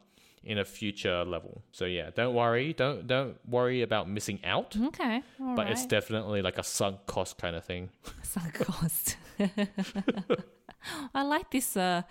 in 0.42 0.58
a 0.58 0.64
future 0.64 1.24
level. 1.24 1.62
So 1.72 1.84
yeah, 1.84 2.10
don't 2.14 2.34
worry, 2.34 2.72
don't 2.72 3.06
don't 3.06 3.36
worry 3.46 3.82
about 3.82 4.08
missing 4.08 4.40
out. 4.44 4.76
Okay. 4.76 5.22
But 5.38 5.68
it's 5.68 5.86
definitely 5.86 6.42
like 6.42 6.58
a 6.58 6.62
sunk 6.62 7.06
cost 7.06 7.38
kind 7.38 7.56
of 7.56 7.64
thing. 7.64 7.90
sunk 8.22 8.54
cost. 8.54 9.16
I 11.14 11.22
like 11.22 11.50
this 11.50 11.76
uh, 11.76 12.02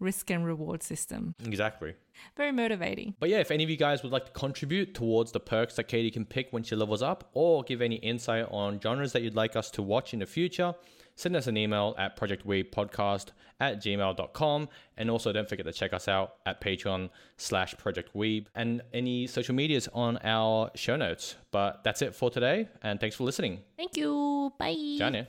risk 0.00 0.30
and 0.30 0.44
reward 0.44 0.82
system. 0.82 1.34
Exactly. 1.44 1.94
Very 2.36 2.52
motivating. 2.52 3.14
But 3.20 3.28
yeah, 3.28 3.38
if 3.38 3.50
any 3.50 3.64
of 3.64 3.70
you 3.70 3.76
guys 3.76 4.02
would 4.02 4.12
like 4.12 4.26
to 4.26 4.32
contribute 4.32 4.94
towards 4.94 5.32
the 5.32 5.40
perks 5.40 5.76
that 5.76 5.84
Katie 5.84 6.10
can 6.10 6.24
pick 6.24 6.48
when 6.52 6.62
she 6.62 6.74
levels 6.74 7.02
up, 7.02 7.30
or 7.34 7.62
give 7.62 7.80
any 7.80 7.96
insight 7.96 8.46
on 8.50 8.80
genres 8.80 9.12
that 9.12 9.22
you'd 9.22 9.36
like 9.36 9.56
us 9.56 9.70
to 9.72 9.82
watch 9.82 10.12
in 10.12 10.20
the 10.20 10.26
future, 10.26 10.74
send 11.14 11.36
us 11.36 11.46
an 11.46 11.56
email 11.56 11.94
at 11.98 12.18
projectweebpodcast 12.18 13.26
at 13.60 13.82
gmail.com. 13.82 14.68
And 14.96 15.10
also 15.10 15.32
don't 15.32 15.48
forget 15.48 15.66
to 15.66 15.72
check 15.72 15.92
us 15.92 16.08
out 16.08 16.36
at 16.46 16.60
Patreon 16.60 17.10
slash 17.36 17.74
projectweeb 17.76 18.46
and 18.54 18.82
any 18.92 19.26
social 19.26 19.54
medias 19.54 19.88
on 19.92 20.18
our 20.24 20.70
show 20.74 20.96
notes. 20.96 21.36
But 21.50 21.84
that's 21.84 22.02
it 22.02 22.14
for 22.14 22.30
today, 22.30 22.68
and 22.82 23.00
thanks 23.00 23.16
for 23.16 23.24
listening. 23.24 23.60
Thank 23.76 23.96
you. 23.96 24.52
Bye. 24.58 24.98
Now. 24.98 25.26